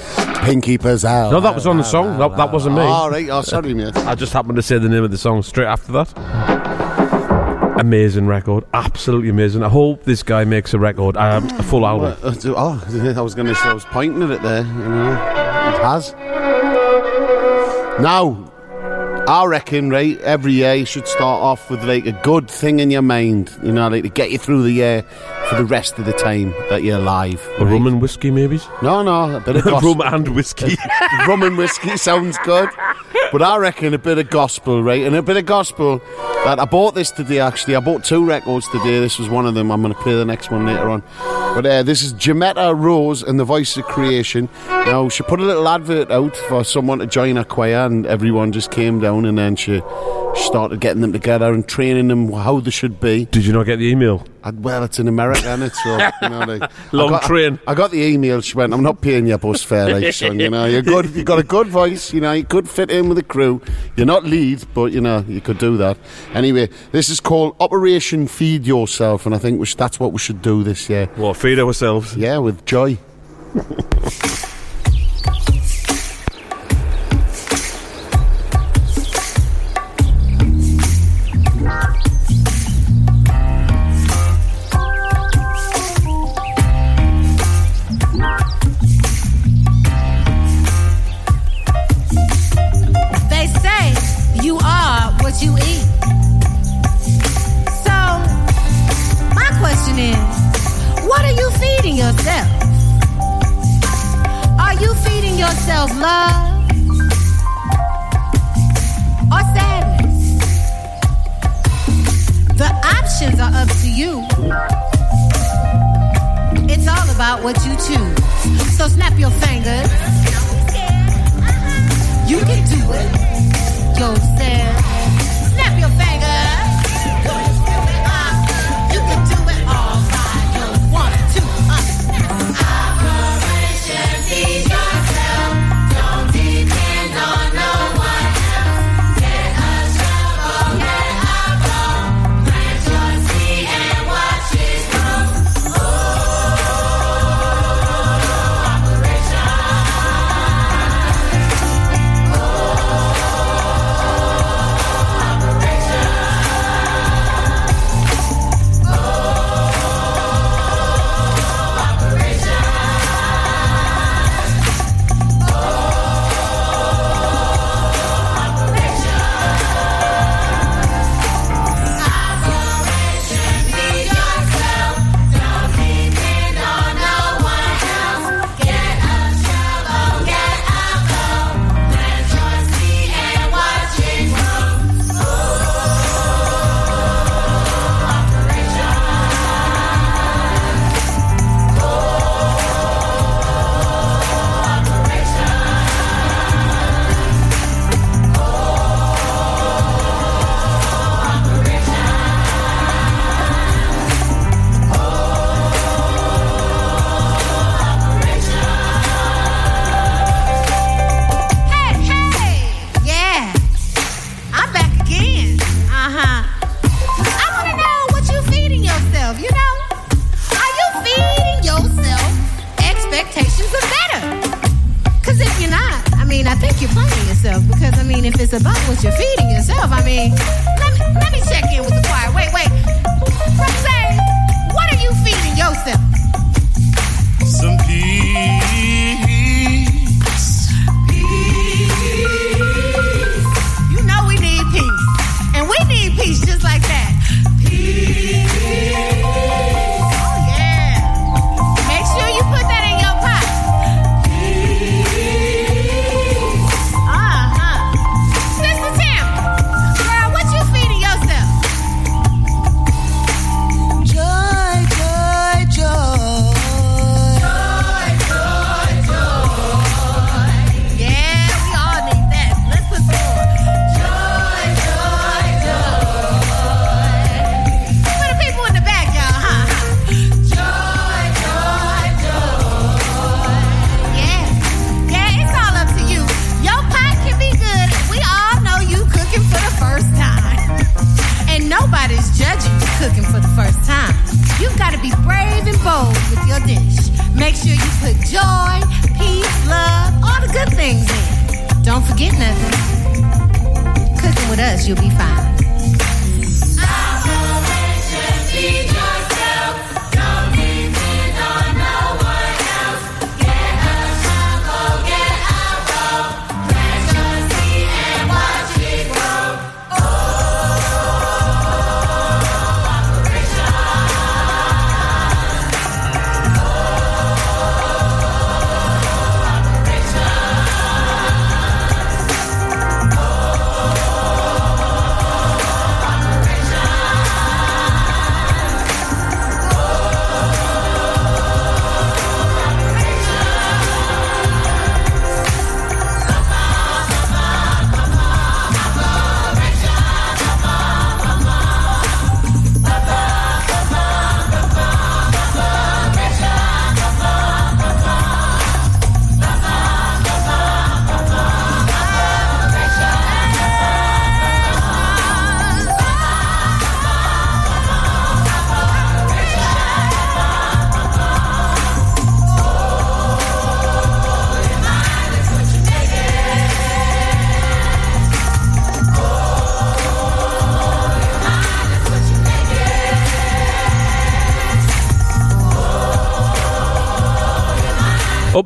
[0.44, 1.32] Pinky Pizzelle.
[1.32, 2.16] No, that was on the song.
[2.20, 2.82] That, that wasn't me.
[2.82, 3.96] All right, oh, sorry, mate.
[3.96, 6.16] I just happened to say the name of the song straight after that.
[7.80, 9.64] Amazing record, absolutely amazing.
[9.64, 12.16] I hope this guy makes a record, um, a full album.
[12.22, 12.80] Uh, Oh,
[13.16, 14.62] I was going to say, I was pointing at it there.
[14.62, 16.12] You know, it has.
[18.00, 18.52] Now,
[19.28, 22.92] I reckon, right, every year you should start off with like a good thing in
[22.92, 25.04] your mind, you know, like to get you through the year
[25.48, 27.46] for the rest of the time that you're alive.
[27.58, 28.60] A rum and whiskey, maybe?
[28.82, 30.76] No, no, a bit of rum and whiskey.
[31.26, 32.68] rum and whiskey sounds good.
[33.32, 35.02] But I reckon a bit of gospel, right?
[35.02, 36.00] And a bit of gospel
[36.44, 37.76] that I bought this today actually.
[37.76, 39.00] I bought two records today.
[39.00, 39.70] This was one of them.
[39.70, 41.02] I'm going to play the next one later on.
[41.54, 44.48] But uh, this is Jametta Rose and the Voice of Creation.
[44.68, 48.52] Now, she put a little advert out for someone to join a choir, and everyone
[48.52, 49.80] just came down and then she
[50.38, 53.24] started getting them together and training them how they should be.
[53.26, 54.24] Did you not get the email?
[54.42, 57.58] I, well, it's in America, and it's so you know, like, Long I got, train.
[57.66, 58.40] I, got the email.
[58.40, 60.38] She went, "I'm not paying your bus fare, like son.
[60.38, 61.06] You know, you're good.
[61.10, 62.12] You've got a good voice.
[62.12, 63.60] You know, you could fit in with the crew.
[63.96, 65.98] You're not lead, but you know, you could do that.
[66.32, 70.18] Anyway, this is called Operation Feed Yourself, and I think we should, that's what we
[70.18, 71.06] should do this year.
[71.16, 72.16] What, feed ourselves?
[72.16, 72.98] Yeah, with joy.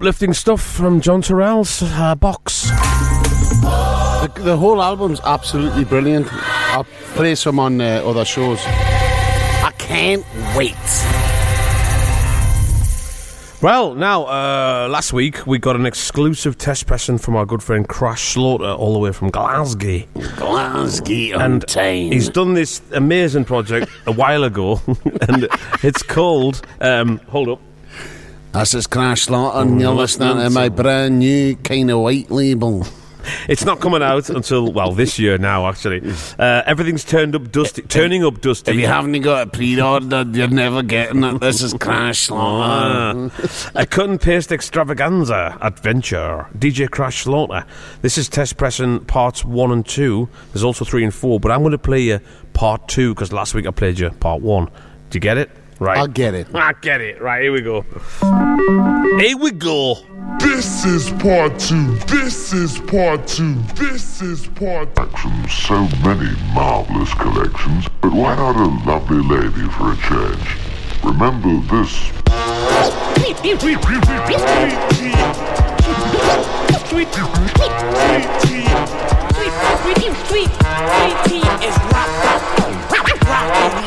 [0.00, 2.70] Uplifting stuff from John Turrell's uh, box.
[2.70, 6.26] The, the whole album's absolutely brilliant.
[6.32, 8.60] I'll play some on uh, other shows.
[8.64, 10.24] I can't
[10.56, 10.74] wait.
[13.60, 17.86] Well, now, uh, last week we got an exclusive test pressing from our good friend
[17.86, 20.04] Crash Slaughter, all the way from Glasgow.
[20.36, 24.80] Glasgow and he's done this amazing project a while ago,
[25.28, 25.46] and
[25.82, 26.62] it's called.
[26.80, 27.60] Um, hold up.
[28.60, 32.86] This is Crash Slaughter, and you're listening to my brand new kind of white label.
[33.48, 35.66] It's not coming out until well this year now.
[35.66, 36.02] Actually,
[36.38, 38.72] uh, everything's turned up dusty, turning up dusty.
[38.72, 41.40] If you haven't got it pre-ordered, you're never getting it.
[41.40, 43.30] This is Crash Slaughter.
[43.32, 43.70] Ah.
[43.76, 46.46] a cut and paste extravaganza adventure.
[46.54, 47.64] DJ Crash Slaughter.
[48.02, 50.28] This is test pressing parts one and two.
[50.52, 52.20] There's also three and four, but I'm going to play you
[52.52, 54.66] part two because last week I played you part one.
[54.66, 55.50] Do you get it?
[55.80, 55.96] Right.
[55.96, 56.54] I'll get it.
[56.54, 57.22] I get it.
[57.22, 57.86] Right, here we go.
[59.18, 59.96] Here we go.
[60.38, 61.94] This is part two.
[62.06, 63.54] This is part two.
[63.76, 69.92] This is part collections, so many marvelous collections, but why not a lovely lady for
[69.92, 70.56] a change?
[71.02, 71.90] Remember this.
[73.16, 73.52] Sweet Tee
[81.66, 82.29] is rock, rockin'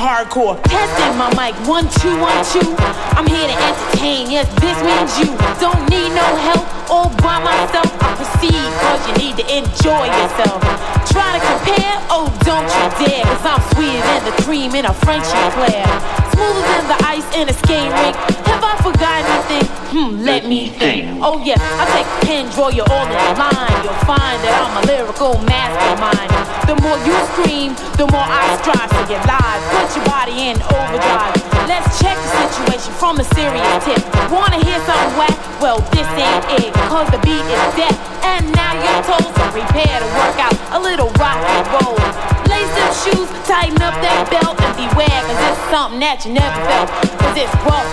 [0.03, 0.59] hardcore.
[0.67, 2.75] Testing my mic, one two one two.
[3.15, 4.27] I'm here to entertain.
[4.27, 5.31] Yes, this means you
[5.63, 6.67] don't need no help.
[6.91, 10.59] All by myself, I proceed cause you need to enjoy yourself.
[11.07, 11.95] Try to compare?
[12.11, 15.87] Oh, don't you dare, cause I'm sweeter than the cream in a French eclair.
[16.35, 18.32] Smoother than the ice in a skating rink.
[18.49, 19.67] Have I forgotten anything?
[19.93, 21.21] Hmm, let me think.
[21.21, 23.77] Oh yeah, I take a pen, draw you all in a line.
[23.85, 26.31] You'll find that I'm a lyrical mastermind.
[26.65, 29.61] The more you scream, the more I strive to get live.
[29.69, 31.37] Put your body in overdrive.
[31.69, 34.01] Let's check the situation from a serious tip.
[34.33, 35.35] Wanna hear something whack?
[35.61, 37.95] Well, this ain't it, cause the beat is deaf.
[38.25, 42.32] And now your toes are prepare to work out a little rock and roll.
[42.49, 46.59] Lace them shoes, tighten up that belt, and beware, cause it's something that you never
[46.67, 46.89] felt.
[47.19, 47.83] Cause it's rough,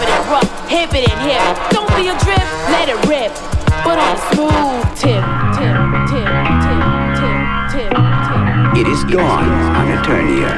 [0.68, 1.10] hip it.
[1.70, 3.32] Don't be a drip, let it rip.
[3.82, 5.24] But on a smooth tip,
[5.56, 5.74] tip,
[6.10, 6.86] tip, tip,
[7.18, 7.40] tip,
[7.72, 8.78] tip, tip.
[8.78, 10.52] It is dawn on Eternia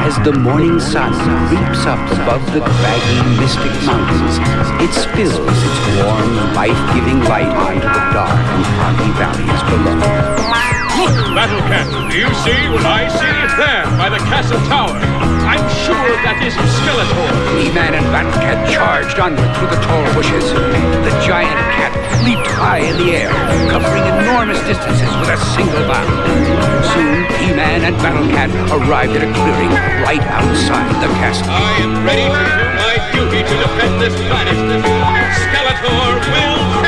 [0.00, 1.12] as the morning sun
[1.50, 4.38] leaps up above the craggy, mystic mountains.
[4.80, 10.79] It spills its warm, life-giving light onto the dark and foggy valleys below.
[11.00, 13.40] Look, Battle Cat, do you see what I see?
[13.56, 15.00] There, by the castle tower.
[15.48, 17.32] I'm sure that is Skeletor.
[17.56, 20.44] He-Man and Battle-Cat charged onward through the tall bushes.
[20.52, 23.32] The giant cat leaped high in the air,
[23.72, 26.12] covering enormous distances with a single bound.
[26.92, 29.72] Soon, He-Man and Battle-Cat arrived at a clearing
[30.04, 31.48] right outside the castle.
[31.48, 34.52] I am ready to do my duty to defend this planet.
[35.48, 36.79] Skeletor will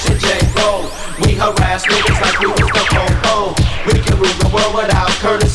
[0.00, 0.40] J.
[1.24, 3.52] We harass niggas like we was the Popo.
[3.86, 5.49] We can rule the world without Curtis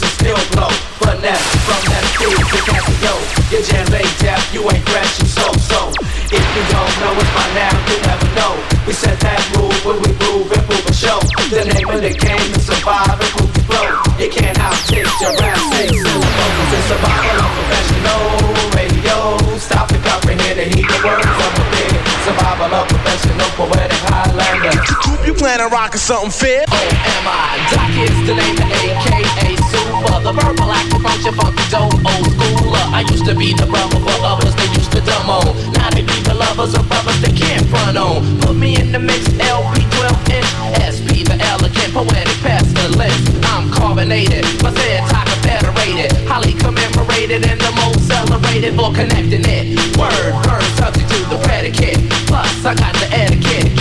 [25.26, 26.70] You plan on rocking something fit?
[26.70, 27.58] Oh, am I?
[27.74, 30.22] Doc is the name, AKA Super.
[30.22, 30.70] The verbal
[31.02, 32.86] function, funky dope, old schooler.
[32.94, 35.50] I used to be the brother for others, they used to dumb on.
[35.74, 38.22] Now they be the lovers of brothers they can't front on.
[38.42, 40.50] Put me in the mix, LP 12 inch,
[40.94, 43.18] SP the elegant, poetic pestilence.
[43.50, 44.70] I'm carbonated, my
[45.10, 49.74] talk federated, highly commemorated and the most celebrated for connecting it.
[49.98, 51.98] Word, verb, subject to the predicate.
[52.30, 53.75] Plus, I got the etiquette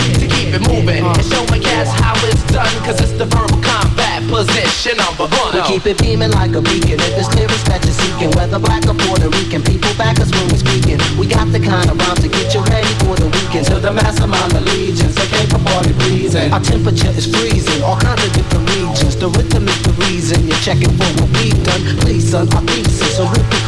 [0.85, 1.29] moving and uh-huh.
[1.29, 5.53] show my cats how it's done, cause it's the verbal combat position number one.
[5.53, 7.01] We keep it beaming like a beacon.
[7.01, 10.29] If it's clear clearance that you're seeking, whether black or Puerto Rican, people back us
[10.31, 11.01] when we're speaking.
[11.17, 13.65] We got the kind of rhyme to get you ready for the weekend.
[13.73, 16.53] To the mastermind allegiance, they came for party pleasing.
[16.53, 19.15] Our temperature is freezing, all kinds of different regions.
[19.17, 21.81] The rhythm is the reason you're checking for what we've done.
[22.05, 23.64] Please, son, our thesis, so rip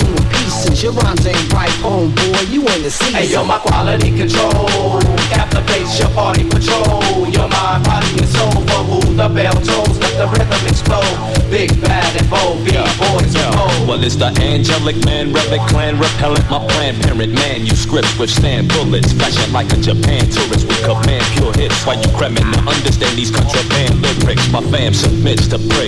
[0.84, 0.84] in pieces.
[0.84, 2.42] Your rhymes ain't right, home boy.
[2.50, 3.16] You ain't the season.
[3.16, 5.00] Hey yo, my quality control
[5.30, 7.28] captivates your party patrol.
[7.28, 8.52] Your mind, body, and soul.
[8.52, 11.50] For who the bell tolls, let the rhythm explode.
[11.50, 13.88] Big bad and bold, big boys and bold.
[13.88, 19.52] Well, it's the angelic man, relic clan, repellent, my planned parent manuscripts withstand bullets, fashion
[19.54, 21.86] like a Japan tourist with command pure hits.
[21.86, 24.52] Why you cramming to understand these contraband lyrics?
[24.52, 25.88] My fam submits to pray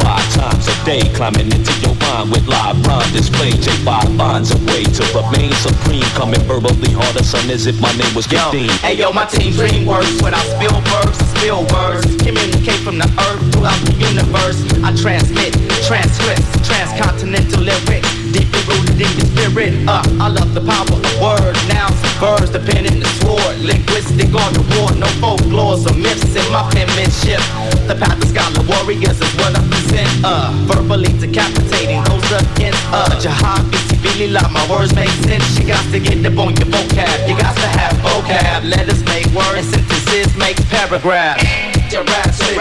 [0.00, 3.50] five times a day, climbing into your mind with live rhyme display.
[3.52, 8.14] J5 finds a way to remain supreme, coming verbally harder, son, as if my name
[8.14, 8.70] was Christine.
[8.80, 12.04] hey yo, my team dream works without spill verbs spill words.
[12.20, 14.60] Communicate from the earth throughout the universe.
[14.84, 15.56] I transmit
[15.88, 19.72] transcripts, transcontinental lyrics, deeply rooted in your spirit.
[19.88, 23.56] Uh, I love the power of words, nouns, verbs, the pen and the sword.
[23.64, 27.40] Linguistic on the war, no folklores or myths in my penmanship.
[27.88, 30.10] The path of scholar warriors is what I present.
[30.22, 31.10] Uh, verbally
[31.90, 33.20] decapitating those against uh.
[33.20, 35.58] Jihad, Billy love my words make sense.
[35.58, 37.28] You got to get up on your vocab.
[37.28, 38.68] You got to have vocab.
[38.68, 41.42] Letters make words, sentences make paragraphs.
[41.90, 42.56] Jurassic.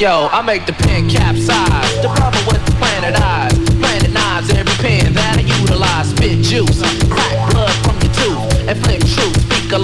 [0.00, 2.02] Yo, I make the pen capsize.
[2.02, 3.54] The brother with the planet eyes.
[3.78, 6.10] Planet knives every pen that I utilize.
[6.10, 9.38] Spit juice, crack blood from your tooth, and flip truth.
[9.46, 9.78] Speak a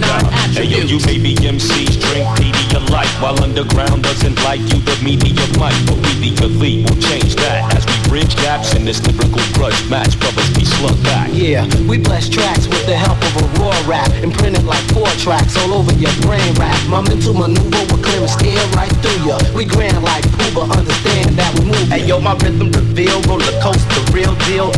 [0.00, 4.80] laws, 99 Hey yo, you may be MCs, drink Pedialyte While underground doesn't like you,
[4.84, 8.84] the media might But we the elite will change that As we bridge gaps in
[8.84, 13.18] this lyrical grudge match Brothers be slugged back Yeah, we bless tracks with the help
[13.22, 16.76] of a raw rap and print it like four tracks all over your brain rap.
[16.88, 19.38] My mental maneuver will clear and steer right through ya.
[19.54, 21.88] We grand like Pooba, understand that we move.
[21.88, 24.72] Hey yo, my rhythm reveal, roller coaster, the real deal.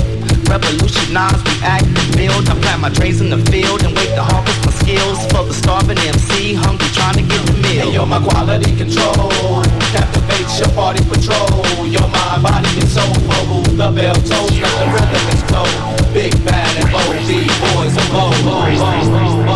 [0.48, 2.48] Revolutionize, react, and build.
[2.48, 4.57] I plant my trains in the field and wait to harvest my
[4.88, 7.84] skills for the starving MC, hungry trying to get the meal.
[7.84, 9.62] Hey yo, my quality control
[9.92, 11.60] captivates your party patrol.
[11.84, 13.12] Your mind, body, and soul.
[13.48, 16.12] Who the bell let the rhythm is cold.
[16.12, 19.47] Big bad and bold, these boys and bold, bold,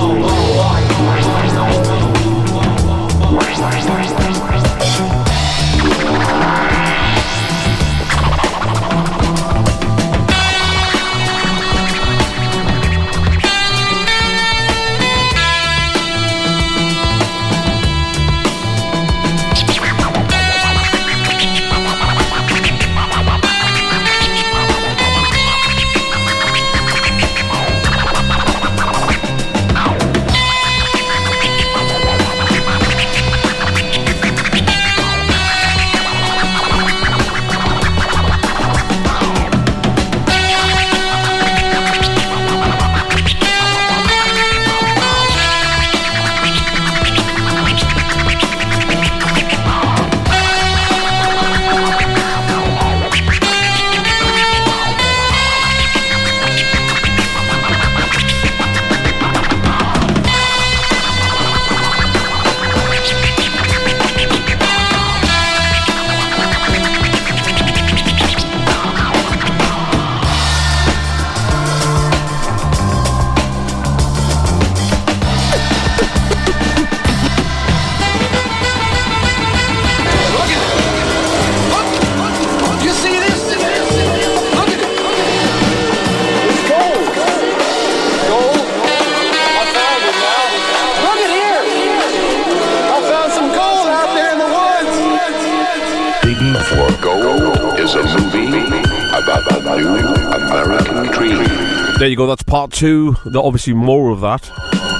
[102.12, 102.26] you go.
[102.26, 103.16] That's part two.
[103.34, 104.42] Obviously more of that.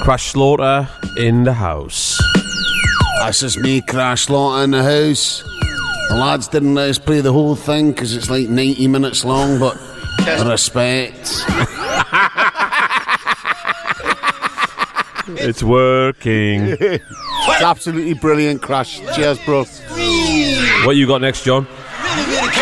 [0.03, 2.19] Crash Slaughter in the house.
[3.19, 5.43] That's just me, Crash Slaughter in the house.
[6.09, 9.59] The lads didn't let us play the whole thing because it's like 90 minutes long,
[9.59, 9.77] but
[10.45, 11.43] respect.
[15.25, 16.77] It's working.
[16.79, 18.99] it's absolutely brilliant, Crash.
[19.15, 19.63] Cheers, bro.
[20.85, 21.65] What you got next, John?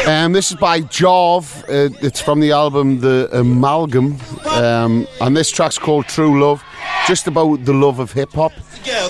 [0.07, 1.63] Um, this is by Jov.
[1.63, 4.17] Uh, it's from the album The Amalgam.
[4.61, 6.63] Um, and this track's called True Love.
[7.07, 8.51] Just about the love of hip hop.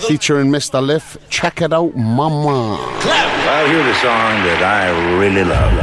[0.07, 0.81] Featuring Mr.
[0.81, 1.17] Lif.
[1.29, 2.77] Check it out, mama.
[3.03, 5.73] Well, here's a song that I really love.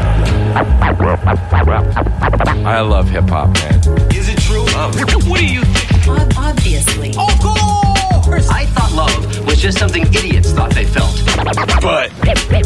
[2.67, 3.79] I love hip hop, man.
[4.11, 4.65] Is it true?
[4.73, 4.95] Love.
[5.29, 6.39] what do you think?
[6.39, 7.11] Obviously.
[7.11, 8.49] Of course!
[8.49, 11.15] I thought love was just something idiots thought they felt.
[11.83, 12.11] But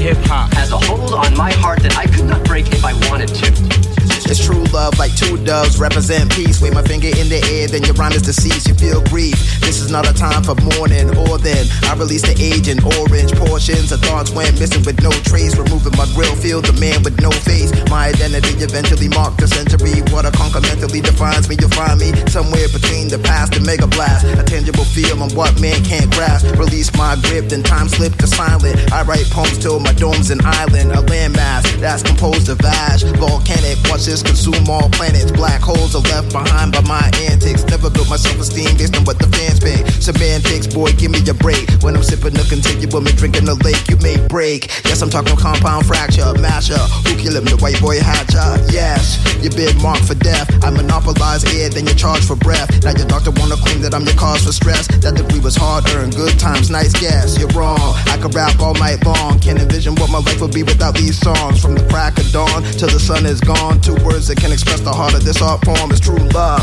[0.00, 2.92] hip hop has a hold on my heart that I could not break if I
[3.10, 4.01] wanted to.
[4.26, 6.60] It's true love like two doves represent peace.
[6.60, 8.68] Wave my finger in the air, then your rhyme is deceased.
[8.68, 9.36] You feel grief.
[9.60, 11.16] This is not a time for mourning.
[11.16, 12.68] Or then I release the age
[12.98, 13.92] orange portions.
[13.92, 15.56] of thoughts went missing with no trace.
[15.56, 17.70] Removing my grill, feel the man with no face.
[17.90, 20.02] My identity eventually marked the century.
[20.12, 21.56] What a conquer mentally defines me.
[21.58, 24.26] You'll find me somewhere between the past and mega blast.
[24.26, 26.46] A tangible feel on what man can't grasp.
[26.58, 28.76] Release my grip, then time slipped to silent.
[28.92, 33.02] I write poems till my dome's an island, a landmass that's composed of ash.
[33.18, 35.32] Volcanic, watch this consume all planets.
[35.32, 37.00] Black holes are left behind by my
[37.32, 37.64] antics.
[37.64, 39.80] Never built my self esteem based on what the fans pay.
[40.04, 41.64] Semantics, boy, give me a break.
[41.80, 44.68] When I'm sipping a continuum and drinking a lake, you may break.
[44.84, 46.76] Yes, I'm talking compound fracture, masher.
[47.08, 47.48] Who kill him?
[47.48, 48.60] The white boy hatcher.
[48.68, 50.44] Yes, you been marked for death.
[50.62, 52.68] I monopolize air, then you charge for breath.
[52.84, 54.92] Now your doctor wanna claim that I'm your cause for stress.
[55.00, 57.38] That degree was hard earned, good times, nice gas.
[57.40, 57.96] You're wrong.
[58.12, 59.40] I could rap all night long.
[59.40, 61.62] Can't envision what my life would be without these songs.
[61.62, 63.80] From the crack of dawn till the sun is gone.
[64.04, 66.62] Words that can express the heart of this art form is true love.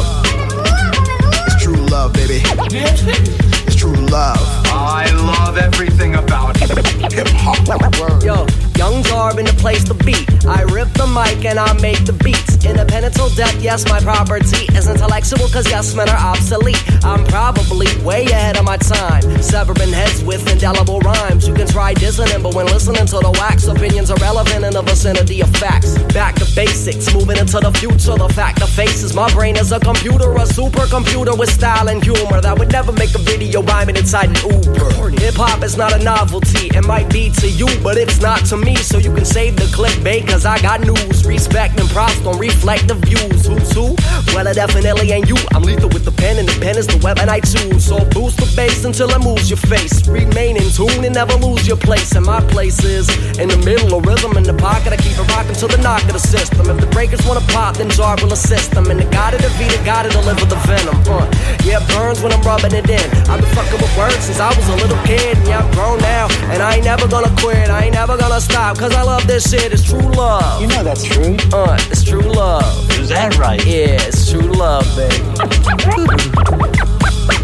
[1.48, 2.42] It's true love, baby.
[2.44, 4.38] It's true love.
[4.68, 8.24] I love everything about hip hop.
[8.24, 8.46] Yo,
[8.80, 10.16] young Garb in the place to be.
[10.48, 12.56] I rip the mic and I make the beats.
[12.64, 16.80] Independent till death, yes, my property is intellectual, cause yes, men are obsolete.
[17.04, 19.22] I'm probably way ahead of my time.
[19.44, 21.46] Severing heads with indelible rhymes.
[21.46, 24.82] You can try dissonant, but when listening to the wax, opinions are relevant in the
[24.82, 25.98] vicinity of facts.
[26.14, 28.16] Back to basics, moving into the future.
[28.16, 32.40] The fact of faces, my brain is a computer, a supercomputer with style and humor
[32.40, 35.10] that would never make a video rhyming inside an Uber.
[35.20, 38.56] Hip hop is not a novelty, it might be to you, but it's not to
[38.56, 38.69] me.
[38.76, 41.26] So you can save the clickbait, cause I got news.
[41.26, 43.48] Respect and props don't reflect the views.
[43.48, 43.96] Who's who?
[44.34, 45.38] Well, it definitely ain't you.
[45.54, 47.86] I'm lethal with the pen, and the pen is the weapon I choose.
[47.86, 50.08] So boost the bass until it moves your face.
[50.08, 52.14] Remain in tune and never lose your place.
[52.16, 53.10] And my place is
[53.40, 54.94] in the middle of rhythm in the pocket.
[54.94, 56.70] I keep it rocking till the knock of the system.
[56.70, 58.86] If the breakers wanna pop, then Jar will assist them.
[58.92, 60.98] And the gotta defeat it, gotta deliver the venom.
[61.10, 61.26] Uh,
[61.66, 63.08] yeah, burns when I'm rubbing it in.
[63.30, 65.38] I've been fucking with words since I was a little kid.
[65.38, 66.30] And yeah, I'm grown now.
[66.54, 67.70] And I ain't never gonna quit.
[67.70, 68.59] I ain't never gonna stop.
[68.60, 69.72] Cause I love this shit.
[69.72, 70.62] It's true love.
[70.62, 71.38] You know that's true.
[71.54, 72.90] Uh, it's true love.
[73.00, 73.66] Is that right?
[73.66, 75.16] Yeah, it's true love, baby.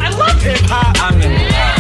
[0.02, 0.96] I love hip hop.
[1.00, 1.75] I'm in It's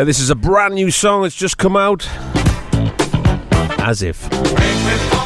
[0.00, 2.08] Uh, this is a brand new song that's just come out.
[3.78, 5.19] As if.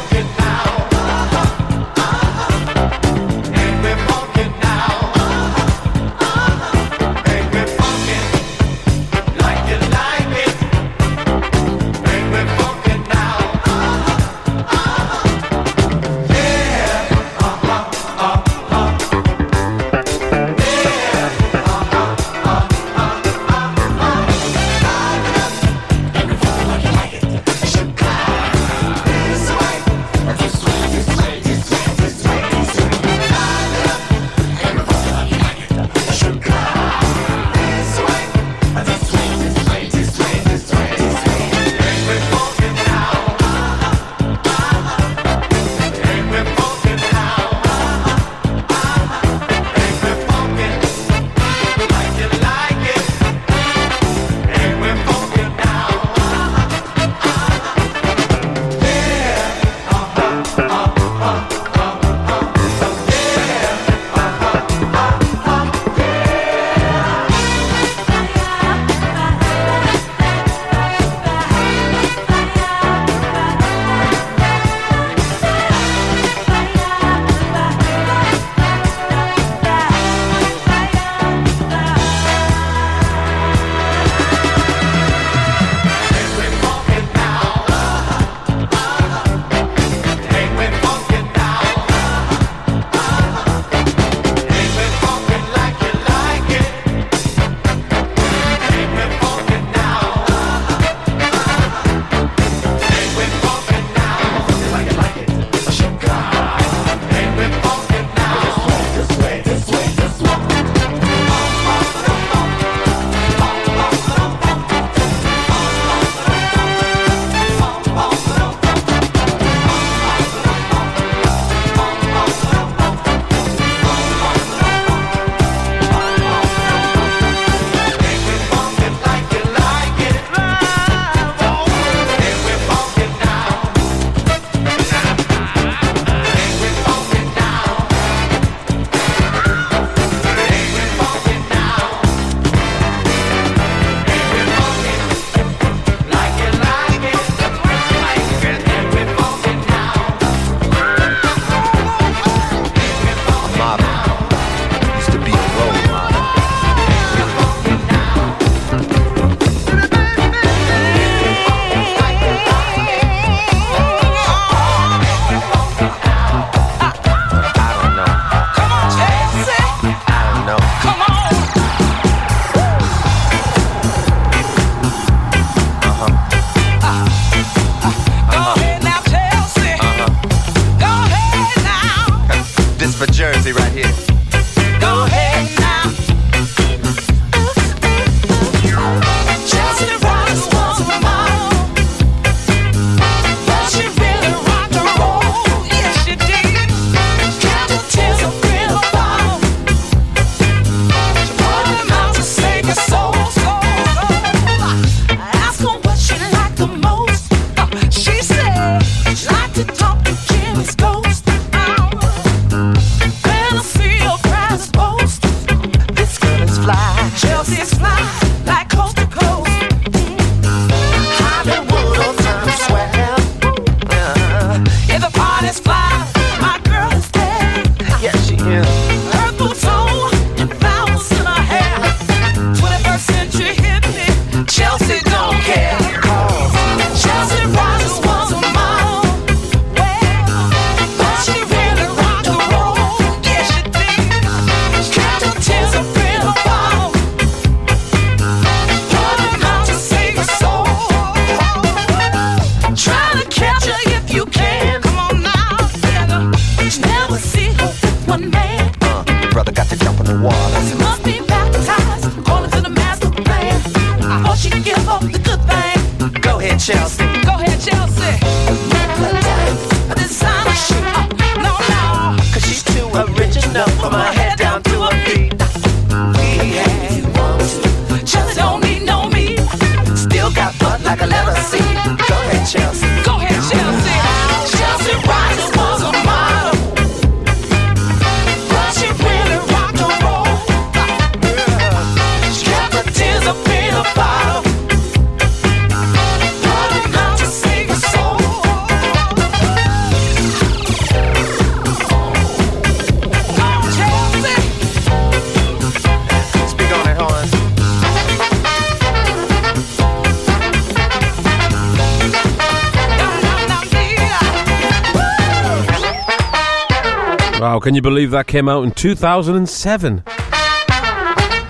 [317.65, 320.03] Can you believe that came out in 2007?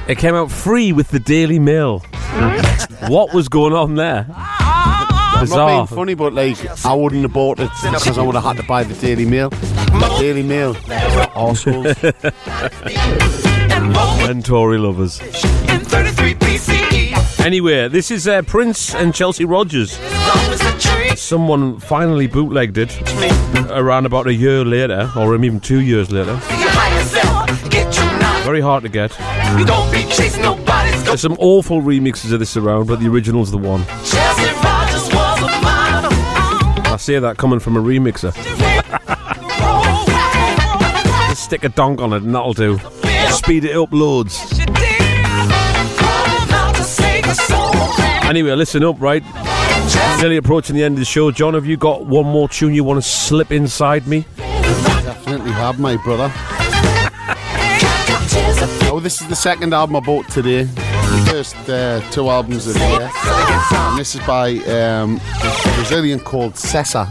[0.07, 2.05] It came out free with the Daily Mail.
[3.09, 4.25] what was going on there?
[4.31, 5.71] I'm not Bizarre.
[5.71, 8.63] being funny, but like I wouldn't have bought it because I would have had to
[8.63, 9.51] buy the Daily Mail.
[10.21, 10.75] Daily Mail,
[11.35, 12.01] arseholes.
[14.31, 15.19] and Tory lovers.
[15.19, 17.45] 33 BCE.
[17.45, 19.99] Anyway, this is uh, Prince and Chelsea Rodgers.
[21.25, 23.01] Someone finally bootlegged it
[23.71, 26.37] around about a year later, or even two years later.
[26.37, 27.71] High yourself.
[27.71, 28.43] Get you now.
[28.45, 29.11] Very hard to get.
[29.59, 33.51] You don't be chasing nobody's There's some awful remixes of this around, but the original's
[33.51, 33.87] the one.
[34.05, 36.13] Chelsea Rodgers was a model.
[36.93, 38.35] I say that coming from a remixer.
[41.31, 42.79] Just stick a donk on it and that'll do.
[43.31, 44.39] Speed it up loads.
[48.29, 49.23] Anyway, listen up, right?
[50.19, 51.31] Nearly approaching the end of the show.
[51.31, 54.25] John, have you got one more tune you want to slip inside me?
[54.37, 56.33] Definitely have, my brother.
[58.91, 60.63] Oh, this is the second album I bought today.
[60.65, 63.11] The first uh, two albums of the year.
[63.91, 67.09] And this is by um, a Brazilian called Sessa.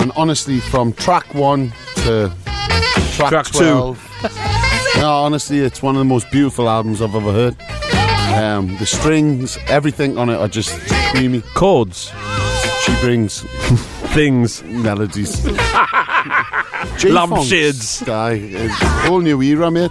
[0.00, 2.32] And honestly, from track one to
[3.14, 3.58] track, Track two.
[3.58, 4.20] 12,
[4.98, 7.56] no, honestly, it's one of the most beautiful albums I've ever heard.
[8.36, 10.70] Um, the strings, everything on it are just
[11.10, 11.40] creamy.
[11.54, 12.12] Chords.
[12.82, 13.40] She brings
[14.12, 15.44] things, melodies.
[17.04, 18.02] Lampshades.
[18.02, 18.38] Guy,
[19.06, 19.90] whole new era, mate.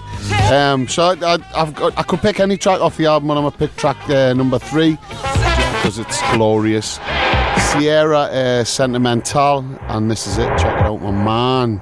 [0.51, 3.39] Um, so I, I, I've got, I could pick any track off the album, and
[3.39, 6.99] I'm gonna pick track uh, number three because it's glorious.
[7.71, 10.47] Sierra uh, Sentimental, and this is it.
[10.57, 11.81] Check it out, my man.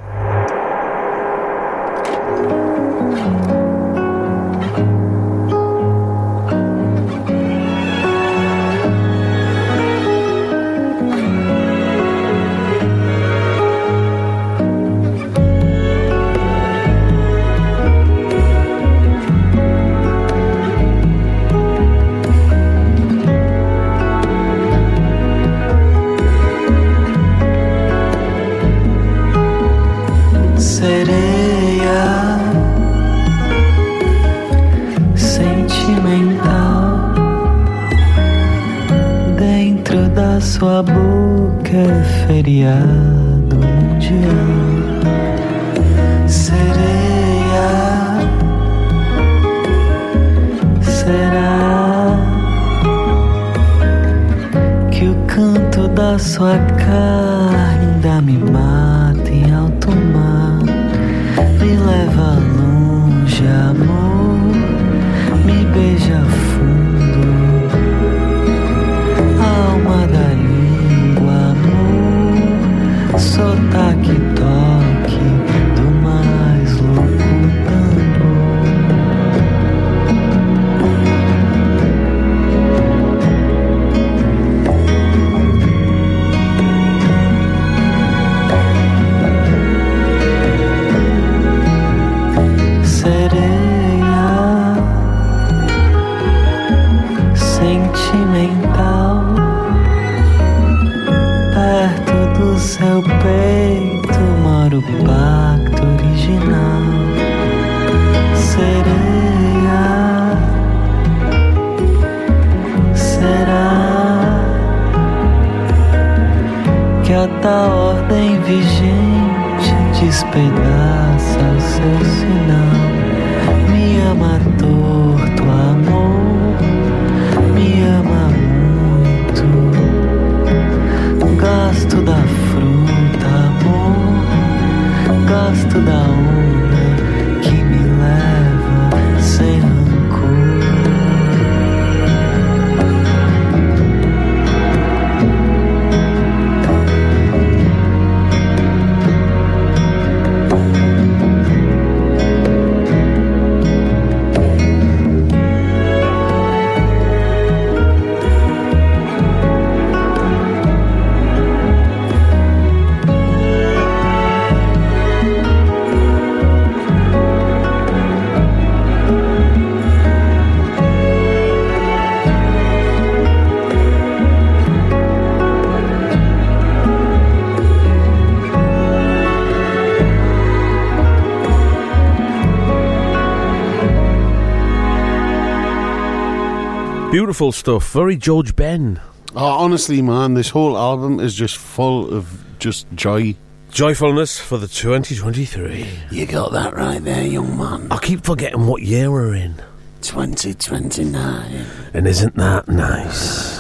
[187.14, 187.94] Beautiful stuff.
[187.94, 189.00] Very George Ben.
[189.36, 193.36] Oh, honestly, man, this whole album is just full of just joy.
[193.70, 195.88] Joyfulness for the 2023.
[196.10, 197.88] You got that right there, young man.
[197.92, 199.62] I keep forgetting what year we're in.
[200.02, 201.66] 2029.
[201.94, 203.60] And isn't that nice?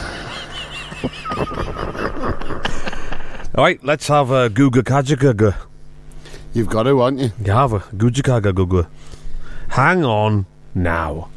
[3.54, 5.56] All right, let's have a Guga Kajagaga.
[6.56, 7.32] You've got to, haven't you?
[7.46, 8.88] You have a Guga Guga.
[9.70, 11.30] Hang on now.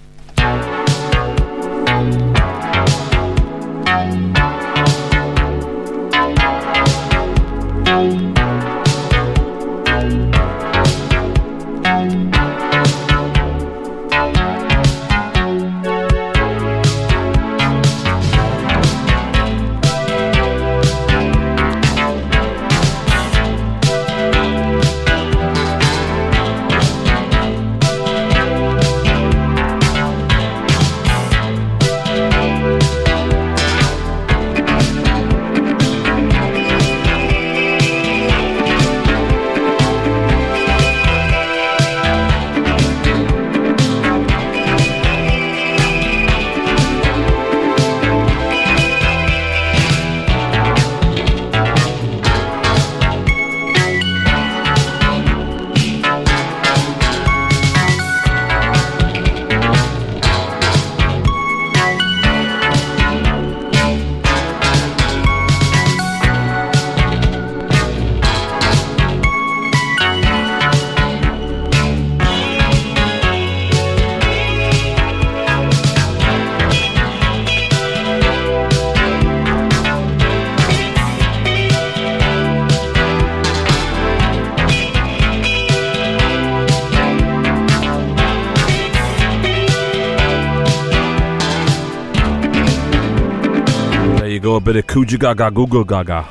[94.66, 96.26] Bit of Kuja Gaga Google Gaga.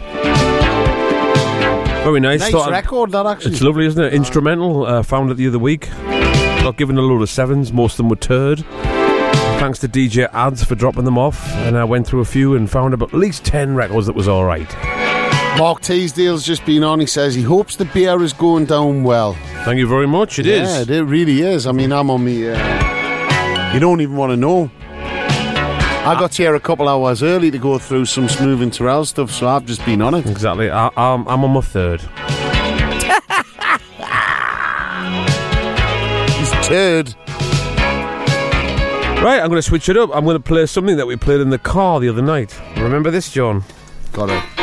[2.03, 2.41] Very nice.
[2.41, 3.53] Nice Thought I'd- record, that actually.
[3.53, 4.13] It's lovely, isn't it?
[4.13, 4.85] Instrumental.
[4.85, 5.89] Uh, found it the other week.
[6.61, 7.71] Got given a load of sevens.
[7.71, 8.59] Most of them were turd.
[9.59, 11.47] Thanks to DJ Ads for dropping them off.
[11.53, 14.27] And I went through a few and found about at least 10 records that was
[14.27, 14.69] all right.
[15.57, 16.99] Mark Teasdale's just been on.
[16.99, 19.33] He says he hopes the beer is going down well.
[19.63, 20.39] Thank you very much.
[20.39, 20.89] It is.
[20.89, 21.65] yeah, it really is.
[21.65, 22.49] I mean, I'm on me.
[22.49, 24.69] Uh, you don't even want to know.
[26.05, 29.31] I got here a couple hours early to go through some Smoove and Turrell stuff,
[29.31, 30.27] so I've just been on it.
[30.27, 30.69] Exactly.
[30.69, 31.99] I, I'm, I'm on my third.
[36.37, 37.15] He's turd.
[39.23, 40.11] Right, I'm going to switch it up.
[40.13, 42.55] I'm going to play something that we played in the car the other night.
[42.77, 43.63] Remember this, John?
[44.13, 44.54] Got it.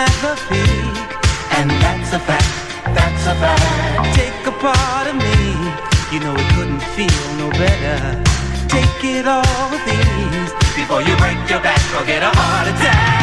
[0.00, 0.96] The peak.
[1.58, 2.48] And that's a fact.
[2.96, 4.16] That's a fact.
[4.16, 5.52] Take a part of me.
[6.10, 8.24] You know it couldn't feel no better.
[8.66, 13.19] Take it all with ease before you break your back or get a heart attack.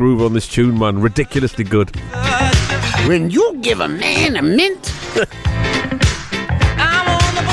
[0.00, 1.94] Groove on this tune, man, ridiculously good.
[3.06, 4.94] When you give a man a mint,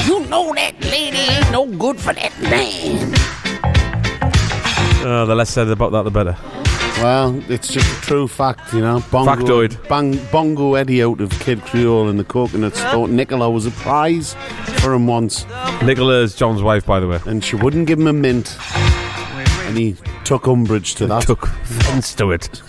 [0.07, 3.13] you know that lady ain't no good for that man.
[5.05, 6.37] Oh, the less said about that, the better.
[7.03, 9.03] Well, it's just a true fact, you know.
[9.11, 9.89] Bongo, Factoid.
[9.89, 13.09] Bang, Bongo Eddie out of Kid Creole and the Coconut Store.
[13.09, 14.35] Nicola was a prize
[14.79, 15.45] for him once.
[15.83, 17.19] Nicola is John's wife, by the way.
[17.25, 18.57] And she wouldn't give him a mint.
[19.67, 21.23] And he took umbrage to that.
[21.23, 22.61] Took offence to it.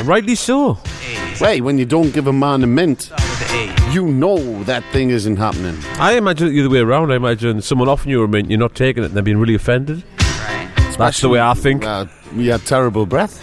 [0.04, 0.78] Rightly so.
[1.40, 3.10] Wait, when you don't give a man a mint,
[3.90, 5.76] you know that thing isn't happening.
[5.98, 7.10] I imagine it the other way around.
[7.12, 9.54] I imagine someone offering you a mint, you're not taking it, and they're being really
[9.54, 10.04] offended.
[10.98, 11.84] That's the way I think.
[11.84, 13.42] Uh, you had terrible breath.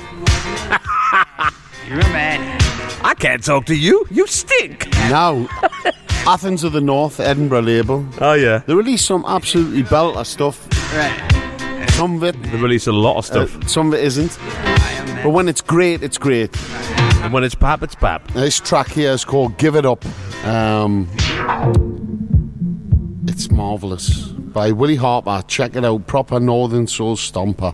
[1.87, 2.59] You're a man.
[3.03, 4.05] I can't talk to you.
[4.11, 4.87] You stink.
[5.09, 5.47] Now,
[6.27, 8.05] Athens of the North, Edinburgh label.
[8.19, 8.59] Oh, yeah.
[8.65, 10.67] They release some absolutely belter stuff.
[10.93, 11.89] Right.
[11.91, 13.57] Some of it, They release a lot of stuff.
[13.63, 14.37] uh, some of it isn't.
[15.23, 16.55] But when it's great, it's great.
[17.23, 18.27] and when it's pap, it's pap.
[18.31, 20.05] This track here is called Give It Up.
[20.45, 21.07] Um,
[23.27, 24.27] it's marvellous.
[24.27, 25.43] By Willie Harper.
[25.47, 26.07] Check it out.
[26.07, 27.73] Proper Northern Soul Stomper.